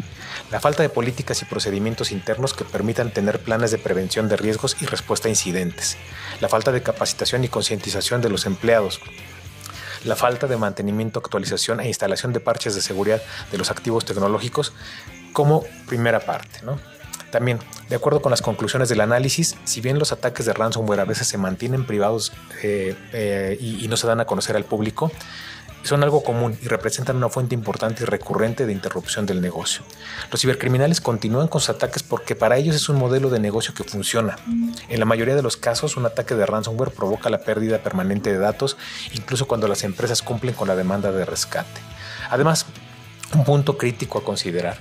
La 0.50 0.60
falta 0.60 0.82
de 0.82 0.90
políticas 0.90 1.40
y 1.44 1.46
procedimientos 1.46 2.12
internos 2.12 2.56
que 2.56 2.66
permitan 2.66 3.14
tener 3.14 3.38
planes 3.38 3.70
de 3.70 3.78
prevención 3.78 4.28
de 4.28 4.38
riesgos 4.38 4.76
y 4.82 4.88
respuesta 4.88 5.28
a 5.28 5.30
incidentes. 5.30 5.98
La 6.42 6.50
falta 6.50 6.72
de 6.72 6.82
capacitación 6.82 7.44
y 7.44 7.50
concientización 7.50 8.24
de 8.24 8.30
los 8.32 8.48
empleados. 8.48 9.00
La 10.06 10.16
falta 10.16 10.48
de 10.48 10.58
mantenimiento, 10.58 11.20
actualización 11.20 11.80
e 11.80 11.88
instalación 11.88 12.34
de 12.34 12.40
parches 12.40 12.76
de 12.76 12.82
seguridad 12.82 13.22
de 13.52 13.58
los 13.58 13.72
activos 13.72 14.06
tecnológicos 14.06 14.74
como 15.34 15.64
primera 15.88 16.20
parte. 16.20 16.62
También, 17.32 17.60
de 17.90 17.96
acuerdo 17.96 18.22
con 18.22 18.32
las 18.32 18.42
conclusiones 18.42 18.90
del 18.90 19.02
análisis, 19.02 19.56
si 19.64 19.82
bien 19.82 20.00
los 20.00 20.12
ataques 20.12 20.46
de 20.46 20.54
ransomware 20.54 21.00
a 21.00 21.06
veces 21.06 21.28
se 21.28 21.38
mantienen 21.38 21.86
privados 21.86 22.34
eh, 22.64 22.96
eh, 23.14 23.58
y, 23.60 23.88
no 23.88 23.98
se 23.98 24.08
dan 24.08 24.20
a 24.20 24.26
conocer 24.26 24.56
al 24.56 24.64
público, 24.64 25.12
son 25.84 26.04
algo 26.04 26.24
común 26.24 26.58
y 26.62 26.68
representan 26.68 27.18
una 27.18 27.30
fuente 27.30 27.56
importante 27.56 28.04
y 28.04 28.06
recurrente 28.06 28.66
de 28.66 28.74
interrupción 28.74 29.26
del 29.26 29.42
negocio. 29.42 29.84
Los 30.32 30.42
cibercriminales 30.42 31.02
continúan 31.02 31.48
con 31.48 31.62
sus 31.62 31.70
ataques 31.70 32.04
porque 32.04 32.36
para 32.36 32.58
ellos 32.58 32.76
es 32.76 32.90
un 32.90 32.98
modelo 32.98 33.30
de 33.30 33.40
negocio 33.40 33.74
que 33.74 33.84
funciona. 33.84 34.38
En 34.90 35.00
la 35.00 35.06
mayoría 35.06 35.36
de 35.36 35.42
los 35.42 35.58
casos, 35.58 35.98
un 35.98 36.06
ataque 36.06 36.36
de 36.36 36.46
ransomware 36.46 36.92
provoca 36.92 37.30
la 37.30 37.40
pérdida 37.40 37.80
permanente 37.80 38.32
de 38.32 38.40
datos, 38.40 38.78
incluso 39.14 39.48
cuando 39.48 39.68
las 39.68 39.84
empresas 39.84 40.22
cumplen 40.22 40.54
con 40.54 40.68
la 40.68 40.76
demanda 40.76 41.12
de 41.12 41.26
rescate. 41.26 41.82
Además, 42.30 42.66
un 43.34 43.44
punto 43.44 43.78
crítico 43.78 44.20
a 44.20 44.24
considerar 44.24 44.78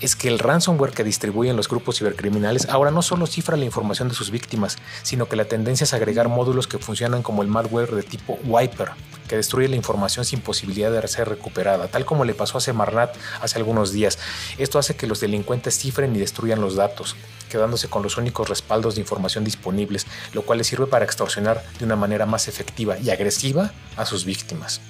es 0.00 0.16
que 0.16 0.28
el 0.28 0.38
ransomware 0.38 0.92
que 0.92 1.04
distribuyen 1.04 1.56
los 1.56 1.68
grupos 1.68 1.98
cibercriminales 1.98 2.68
ahora 2.68 2.90
no 2.90 3.02
solo 3.02 3.26
cifra 3.26 3.56
la 3.56 3.64
información 3.64 4.08
de 4.08 4.14
sus 4.14 4.30
víctimas, 4.30 4.78
sino 5.02 5.28
que 5.28 5.36
la 5.36 5.44
tendencia 5.44 5.84
es 5.84 5.92
agregar 5.92 6.28
módulos 6.28 6.66
que 6.66 6.78
funcionan 6.78 7.22
como 7.22 7.42
el 7.42 7.48
malware 7.48 7.94
de 7.94 8.02
tipo 8.02 8.38
wiper, 8.44 8.90
que 9.28 9.36
destruye 9.36 9.68
la 9.68 9.76
información 9.76 10.24
sin 10.24 10.40
posibilidad 10.40 10.90
de 10.90 11.06
ser 11.06 11.28
recuperada, 11.28 11.88
tal 11.88 12.04
como 12.04 12.24
le 12.24 12.34
pasó 12.34 12.58
a 12.58 12.60
Semarnat 12.60 13.14
hace 13.40 13.58
algunos 13.58 13.92
días. 13.92 14.18
Esto 14.58 14.78
hace 14.78 14.96
que 14.96 15.06
los 15.06 15.20
delincuentes 15.20 15.78
cifren 15.78 16.14
y 16.16 16.18
destruyan 16.18 16.60
los 16.60 16.76
datos, 16.76 17.16
quedándose 17.48 17.88
con 17.88 18.02
los 18.02 18.16
únicos 18.16 18.48
respaldos 18.48 18.94
de 18.94 19.02
información 19.02 19.44
disponibles, 19.44 20.06
lo 20.32 20.42
cual 20.42 20.58
les 20.58 20.66
sirve 20.66 20.86
para 20.86 21.04
extorsionar 21.04 21.62
de 21.78 21.84
una 21.84 21.96
manera 21.96 22.26
más 22.26 22.48
efectiva 22.48 22.98
y 22.98 23.10
agresiva 23.10 23.72
a 23.96 24.06
sus 24.06 24.24
víctimas. 24.24 24.80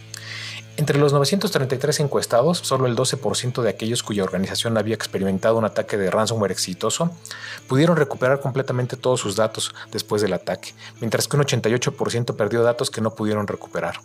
Entre 0.81 0.99
los 0.99 1.13
933 1.13 2.01
encuestados, 2.01 2.57
solo 2.57 2.87
el 2.87 2.97
12% 2.97 3.61
de 3.61 3.69
aquellos 3.69 4.03
cuya 4.03 4.25
organización 4.25 4.79
había 4.79 4.95
experimentado 4.95 5.59
un 5.59 5.67
ataque 5.67 5.99
de 5.99 6.11
ransomware 6.11 6.53
exitoso 6.53 7.11
pudieron 7.69 7.99
recuperar 7.99 8.41
completamente 8.41 8.97
todos 8.97 9.21
sus 9.21 9.37
datos 9.37 9.75
después 9.93 10.23
del 10.23 10.33
ataque, 10.33 10.73
mientras 11.03 11.29
que 11.29 11.37
un 11.37 11.43
88% 11.43 12.35
perdió 12.35 12.63
datos 12.63 12.91
que 12.91 13.03
no 13.03 13.15
pudieron 13.15 13.47
recuperar 13.47 14.01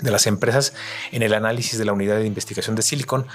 de 0.00 0.10
las 0.10 0.26
empresas 0.26 0.72
en 1.12 1.22
el 1.22 1.34
análisis 1.34 1.78
de 1.78 1.84
la 1.84 1.92
unidad 1.92 2.16
de 2.16 2.26
investigación 2.26 2.76
de 2.76 2.82
Silicon 2.82 3.26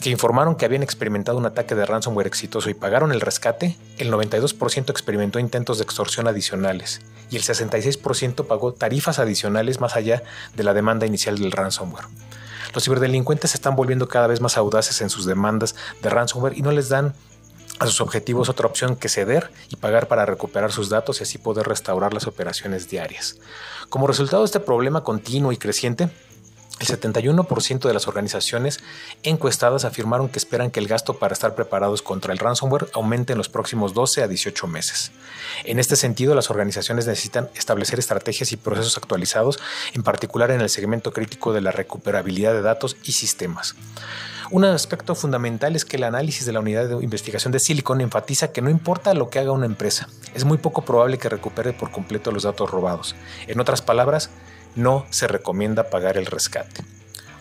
que 0.00 0.10
informaron 0.10 0.56
que 0.56 0.64
habían 0.64 0.82
experimentado 0.82 1.38
un 1.38 1.46
ataque 1.46 1.74
de 1.74 1.86
ransomware 1.86 2.26
exitoso 2.26 2.68
y 2.68 2.74
pagaron 2.74 3.12
el 3.12 3.20
rescate, 3.20 3.76
el 3.98 4.12
92% 4.12 4.90
experimentó 4.90 5.38
intentos 5.38 5.78
de 5.78 5.84
extorsión 5.84 6.28
adicionales 6.28 7.00
y 7.30 7.36
el 7.36 7.42
66% 7.42 8.46
pagó 8.46 8.72
tarifas 8.72 9.18
adicionales 9.18 9.80
más 9.80 9.96
allá 9.96 10.22
de 10.54 10.64
la 10.64 10.74
demanda 10.74 11.06
inicial 11.06 11.38
del 11.38 11.52
ransomware. 11.52 12.06
Los 12.74 12.84
ciberdelincuentes 12.84 13.52
se 13.52 13.56
están 13.56 13.76
volviendo 13.76 14.08
cada 14.08 14.26
vez 14.26 14.40
más 14.40 14.56
audaces 14.56 15.00
en 15.00 15.10
sus 15.10 15.26
demandas 15.26 15.76
de 16.02 16.10
ransomware 16.10 16.58
y 16.58 16.62
no 16.62 16.72
les 16.72 16.88
dan 16.88 17.14
a 17.78 17.86
sus 17.86 18.00
objetivos 18.00 18.48
otra 18.48 18.66
opción 18.66 18.96
que 18.96 19.08
ceder 19.08 19.50
y 19.68 19.76
pagar 19.76 20.08
para 20.08 20.26
recuperar 20.26 20.72
sus 20.72 20.88
datos 20.88 21.20
y 21.20 21.24
así 21.24 21.38
poder 21.38 21.66
restaurar 21.66 22.14
las 22.14 22.26
operaciones 22.26 22.88
diarias. 22.88 23.38
Como 23.88 24.06
resultado 24.06 24.42
de 24.42 24.46
este 24.46 24.60
problema 24.60 25.02
continuo 25.02 25.52
y 25.52 25.56
creciente, 25.56 26.10
el 26.80 26.88
71% 26.88 27.86
de 27.86 27.94
las 27.94 28.08
organizaciones 28.08 28.80
encuestadas 29.22 29.84
afirmaron 29.84 30.28
que 30.28 30.40
esperan 30.40 30.72
que 30.72 30.80
el 30.80 30.88
gasto 30.88 31.18
para 31.18 31.32
estar 31.32 31.54
preparados 31.54 32.02
contra 32.02 32.32
el 32.32 32.38
ransomware 32.38 32.88
aumente 32.94 33.32
en 33.32 33.38
los 33.38 33.48
próximos 33.48 33.94
12 33.94 34.24
a 34.24 34.28
18 34.28 34.66
meses. 34.66 35.12
En 35.62 35.78
este 35.78 35.94
sentido, 35.94 36.34
las 36.34 36.50
organizaciones 36.50 37.06
necesitan 37.06 37.48
establecer 37.54 38.00
estrategias 38.00 38.50
y 38.50 38.56
procesos 38.56 38.96
actualizados, 38.98 39.60
en 39.92 40.02
particular 40.02 40.50
en 40.50 40.60
el 40.60 40.68
segmento 40.68 41.12
crítico 41.12 41.52
de 41.52 41.60
la 41.60 41.70
recuperabilidad 41.70 42.52
de 42.52 42.62
datos 42.62 42.96
y 43.04 43.12
sistemas. 43.12 43.76
Un 44.50 44.64
aspecto 44.64 45.14
fundamental 45.14 45.74
es 45.74 45.84
que 45.84 45.96
el 45.96 46.04
análisis 46.04 46.44
de 46.44 46.52
la 46.52 46.60
unidad 46.60 46.86
de 46.86 47.02
investigación 47.02 47.52
de 47.52 47.58
Silicon 47.58 48.00
enfatiza 48.00 48.52
que 48.52 48.60
no 48.60 48.68
importa 48.68 49.14
lo 49.14 49.30
que 49.30 49.38
haga 49.38 49.52
una 49.52 49.66
empresa, 49.66 50.08
es 50.34 50.44
muy 50.44 50.58
poco 50.58 50.84
probable 50.84 51.18
que 51.18 51.28
recupere 51.30 51.72
por 51.72 51.90
completo 51.90 52.30
los 52.30 52.42
datos 52.42 52.70
robados. 52.70 53.16
En 53.46 53.58
otras 53.60 53.80
palabras, 53.80 54.30
no 54.76 55.06
se 55.10 55.28
recomienda 55.28 55.88
pagar 55.88 56.18
el 56.18 56.26
rescate. 56.26 56.82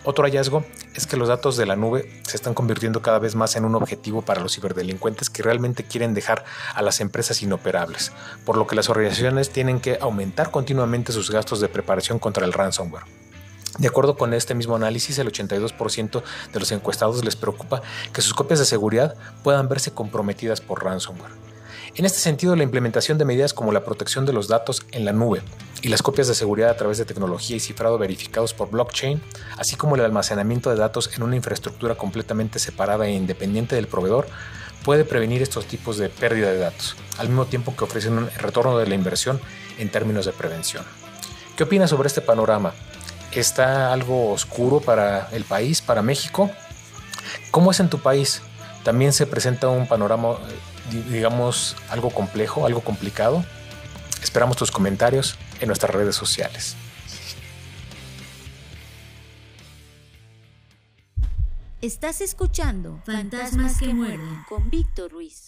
Otro 0.05 0.25
hallazgo 0.25 0.65
es 0.95 1.07
que 1.07 1.15
los 1.17 1.29
datos 1.29 1.55
de 1.55 1.65
la 1.65 1.75
nube 1.75 2.21
se 2.27 2.35
están 2.35 2.53
convirtiendo 2.53 3.01
cada 3.01 3.19
vez 3.19 3.35
más 3.35 3.55
en 3.55 3.63
un 3.63 3.75
objetivo 3.75 4.21
para 4.21 4.41
los 4.41 4.55
ciberdelincuentes 4.55 5.29
que 5.29 5.43
realmente 5.43 5.83
quieren 5.83 6.13
dejar 6.13 6.43
a 6.75 6.81
las 6.81 6.99
empresas 6.99 7.41
inoperables, 7.41 8.11
por 8.45 8.57
lo 8.57 8.67
que 8.67 8.75
las 8.75 8.89
organizaciones 8.89 9.49
tienen 9.49 9.79
que 9.79 9.97
aumentar 10.01 10.51
continuamente 10.51 11.13
sus 11.13 11.31
gastos 11.31 11.61
de 11.61 11.69
preparación 11.69 12.19
contra 12.19 12.45
el 12.45 12.53
ransomware. 12.53 13.22
De 13.79 13.87
acuerdo 13.87 14.15
con 14.15 14.33
este 14.33 14.53
mismo 14.53 14.75
análisis, 14.75 15.17
el 15.17 15.31
82% 15.31 16.21
de 16.53 16.59
los 16.59 16.71
encuestados 16.71 17.25
les 17.25 17.35
preocupa 17.35 17.81
que 18.13 18.21
sus 18.21 18.33
copias 18.33 18.59
de 18.59 18.65
seguridad 18.65 19.15
puedan 19.43 19.67
verse 19.67 19.91
comprometidas 19.91 20.61
por 20.61 20.83
ransomware. 20.83 21.31
En 21.95 22.05
este 22.05 22.19
sentido, 22.19 22.55
la 22.55 22.63
implementación 22.63 23.17
de 23.17 23.25
medidas 23.25 23.53
como 23.53 23.71
la 23.71 23.83
protección 23.83 24.25
de 24.25 24.33
los 24.33 24.47
datos 24.47 24.85
en 24.91 25.05
la 25.05 25.13
nube 25.13 25.41
y 25.81 25.89
las 25.89 26.01
copias 26.01 26.27
de 26.27 26.35
seguridad 26.35 26.69
a 26.69 26.77
través 26.77 26.97
de 26.97 27.05
tecnología 27.05 27.55
y 27.55 27.59
cifrado 27.59 27.97
verificados 27.97 28.53
por 28.53 28.69
blockchain, 28.69 29.21
así 29.57 29.75
como 29.75 29.95
el 29.95 30.01
almacenamiento 30.01 30.69
de 30.69 30.75
datos 30.75 31.11
en 31.15 31.23
una 31.23 31.35
infraestructura 31.35 31.95
completamente 31.95 32.59
separada 32.59 33.07
e 33.07 33.11
independiente 33.11 33.75
del 33.75 33.87
proveedor, 33.87 34.27
puede 34.83 35.05
prevenir 35.05 35.41
estos 35.41 35.65
tipos 35.65 35.97
de 35.97 36.09
pérdida 36.09 36.51
de 36.51 36.59
datos, 36.59 36.95
al 37.17 37.27
mismo 37.27 37.45
tiempo 37.45 37.75
que 37.75 37.83
ofrecen 37.83 38.17
un 38.17 38.29
retorno 38.37 38.77
de 38.77 38.87
la 38.87 38.95
inversión 38.95 39.39
en 39.77 39.89
términos 39.89 40.25
de 40.25 40.31
prevención. 40.33 40.83
¿Qué 41.55 41.63
opinas 41.63 41.89
sobre 41.89 42.07
este 42.07 42.21
panorama? 42.21 42.73
¿Está 43.35 43.91
algo 43.91 44.31
oscuro 44.31 44.79
para 44.79 45.29
el 45.31 45.43
país, 45.43 45.81
para 45.81 46.03
México? 46.03 46.51
¿Cómo 47.49 47.71
es 47.71 47.79
en 47.79 47.89
tu 47.89 47.99
país? 47.99 48.41
¿También 48.83 49.11
se 49.11 49.25
presenta 49.25 49.69
un 49.69 49.87
panorama, 49.87 50.37
digamos, 51.09 51.75
algo 51.89 52.11
complejo, 52.11 52.65
algo 52.65 52.81
complicado? 52.81 53.43
Esperamos 54.21 54.57
tus 54.57 54.69
comentarios 54.69 55.35
en 55.61 55.67
nuestras 55.67 55.93
redes 55.95 56.15
sociales. 56.15 56.75
Estás 61.81 62.21
escuchando 62.21 63.01
Fantasmas 63.05 63.79
que 63.79 63.93
muerden 63.93 64.43
con 64.47 64.69
Víctor 64.69 65.11
Ruiz. 65.11 65.47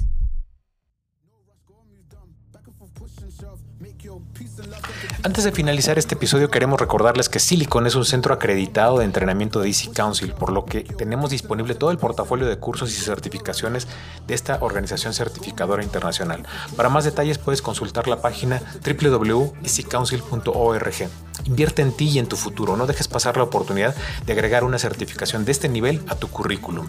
Antes 5.23 5.43
de 5.43 5.51
finalizar 5.51 5.97
este 5.97 6.13
episodio 6.15 6.49
queremos 6.49 6.79
recordarles 6.79 7.27
que 7.27 7.39
Silicon 7.39 7.85
es 7.87 7.95
un 7.95 8.05
centro 8.05 8.33
acreditado 8.33 8.99
de 8.99 9.05
entrenamiento 9.05 9.59
de 9.59 9.67
Easy 9.67 9.89
Council, 9.89 10.31
por 10.31 10.53
lo 10.53 10.63
que 10.63 10.83
tenemos 10.83 11.31
disponible 11.31 11.75
todo 11.75 11.91
el 11.91 11.97
portafolio 11.97 12.47
de 12.47 12.57
cursos 12.57 12.91
y 12.91 13.01
certificaciones 13.01 13.89
de 14.27 14.33
esta 14.33 14.59
organización 14.61 15.13
certificadora 15.13 15.83
internacional. 15.83 16.47
Para 16.77 16.87
más 16.87 17.03
detalles 17.03 17.37
puedes 17.37 17.61
consultar 17.61 18.07
la 18.07 18.21
página 18.21 18.61
www.easycouncil.org. 18.85 21.09
Invierte 21.43 21.81
en 21.81 21.91
ti 21.91 22.07
y 22.09 22.19
en 22.19 22.27
tu 22.27 22.37
futuro, 22.37 22.77
no 22.77 22.87
dejes 22.87 23.09
pasar 23.09 23.35
la 23.35 23.43
oportunidad 23.43 23.93
de 24.25 24.33
agregar 24.33 24.63
una 24.63 24.79
certificación 24.79 25.43
de 25.43 25.51
este 25.51 25.67
nivel 25.67 26.01
a 26.07 26.15
tu 26.15 26.29
currículum. 26.29 26.87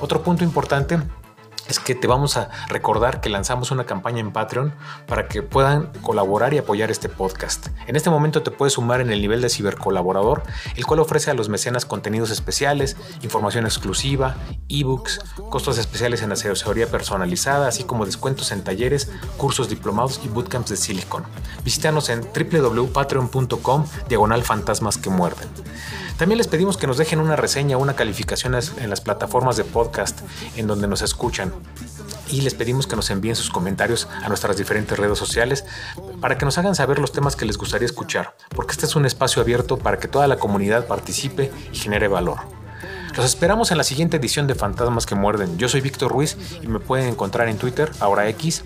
Otro 0.00 0.22
punto 0.22 0.44
importante 0.44 1.00
es 1.70 1.78
que 1.78 1.94
te 1.94 2.06
vamos 2.06 2.36
a 2.36 2.50
recordar 2.68 3.20
que 3.20 3.28
lanzamos 3.28 3.70
una 3.70 3.86
campaña 3.86 4.20
en 4.20 4.32
Patreon 4.32 4.74
para 5.06 5.28
que 5.28 5.42
puedan 5.42 5.86
colaborar 6.02 6.52
y 6.52 6.58
apoyar 6.58 6.90
este 6.90 7.08
podcast. 7.08 7.68
En 7.86 7.96
este 7.96 8.10
momento 8.10 8.42
te 8.42 8.50
puedes 8.50 8.74
sumar 8.74 9.00
en 9.00 9.10
el 9.10 9.20
nivel 9.20 9.40
de 9.40 9.48
cibercolaborador, 9.48 10.42
el 10.76 10.84
cual 10.84 11.00
ofrece 11.00 11.30
a 11.30 11.34
los 11.34 11.48
mecenas 11.48 11.86
contenidos 11.86 12.30
especiales, 12.30 12.96
información 13.22 13.64
exclusiva, 13.64 14.36
ebooks, 14.68 15.20
costos 15.48 15.78
especiales 15.78 16.22
en 16.22 16.32
asesoría 16.32 16.88
personalizada, 16.88 17.68
así 17.68 17.84
como 17.84 18.04
descuentos 18.04 18.52
en 18.52 18.64
talleres, 18.64 19.10
cursos 19.36 19.68
diplomados 19.68 20.20
y 20.24 20.28
bootcamps 20.28 20.70
de 20.70 20.76
Silicon. 20.76 21.24
Visítanos 21.64 22.08
en 22.08 22.22
www.patreon.com 22.22 23.84
diagonal 24.08 24.42
fantasmas 24.42 24.98
que 24.98 25.10
muerden. 25.10 25.48
También 26.20 26.36
les 26.36 26.48
pedimos 26.48 26.76
que 26.76 26.86
nos 26.86 26.98
dejen 26.98 27.18
una 27.18 27.34
reseña 27.34 27.78
o 27.78 27.80
una 27.80 27.96
calificación 27.96 28.54
en 28.54 28.90
las 28.90 29.00
plataformas 29.00 29.56
de 29.56 29.64
podcast 29.64 30.20
en 30.54 30.66
donde 30.66 30.86
nos 30.86 31.00
escuchan. 31.00 31.50
Y 32.30 32.42
les 32.42 32.52
pedimos 32.52 32.86
que 32.86 32.94
nos 32.94 33.08
envíen 33.08 33.34
sus 33.34 33.48
comentarios 33.48 34.06
a 34.22 34.28
nuestras 34.28 34.58
diferentes 34.58 34.98
redes 34.98 35.16
sociales 35.16 35.64
para 36.20 36.36
que 36.36 36.44
nos 36.44 36.58
hagan 36.58 36.74
saber 36.74 36.98
los 36.98 37.12
temas 37.12 37.36
que 37.36 37.46
les 37.46 37.56
gustaría 37.56 37.86
escuchar, 37.86 38.36
porque 38.50 38.72
este 38.72 38.84
es 38.84 38.96
un 38.96 39.06
espacio 39.06 39.40
abierto 39.40 39.78
para 39.78 39.98
que 39.98 40.08
toda 40.08 40.28
la 40.28 40.36
comunidad 40.36 40.86
participe 40.86 41.50
y 41.72 41.78
genere 41.78 42.06
valor. 42.06 42.40
Los 43.16 43.24
esperamos 43.24 43.70
en 43.70 43.78
la 43.78 43.84
siguiente 43.84 44.18
edición 44.18 44.46
de 44.46 44.54
Fantasmas 44.54 45.06
que 45.06 45.14
Muerden. 45.14 45.56
Yo 45.56 45.70
soy 45.70 45.80
Víctor 45.80 46.12
Ruiz 46.12 46.36
y 46.60 46.66
me 46.66 46.80
pueden 46.80 47.08
encontrar 47.08 47.48
en 47.48 47.56
Twitter, 47.56 47.90
ahora 47.98 48.28
X, 48.28 48.62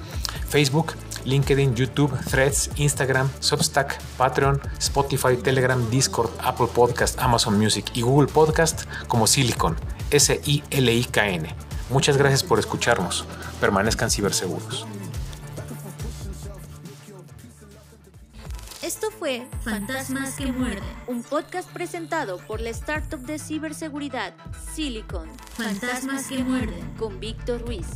Facebook, 0.49 0.95
LinkedIn, 1.25 1.75
YouTube, 1.75 2.13
Threads, 2.31 2.71
Instagram, 2.77 3.31
Substack, 3.41 4.01
Patreon, 4.17 4.61
Spotify, 4.79 5.41
Telegram, 5.43 5.91
Discord, 5.91 6.31
Apple 6.41 6.69
Podcast, 6.75 7.19
Amazon 7.19 7.59
Music 7.59 7.91
y 7.95 8.03
Google 8.03 8.29
Podcast 8.29 8.85
como 9.09 9.27
Silicon, 9.27 9.77
S-I-L-I-K-N. 10.11 11.55
Muchas 11.91 12.17
gracias 12.17 12.43
por 12.43 12.59
escucharnos. 12.59 13.25
Permanezcan 13.61 14.11
ciberseguros. 14.11 14.87
Esto 18.83 19.11
fue 19.11 19.47
Fantasmas 19.63 20.35
que 20.35 20.53
muerden. 20.53 20.85
Un 21.07 21.23
podcast 21.23 21.71
presentado 21.71 22.37
por 22.37 22.61
la 22.61 22.69
startup 22.69 23.21
de 23.21 23.39
ciberseguridad 23.39 24.35
Silicon. 24.75 25.27
Fantasmas 25.57 26.27
que 26.27 26.45
muerden. 26.45 26.95
Con 26.99 27.19
Víctor 27.19 27.63
Ruiz. 27.63 27.87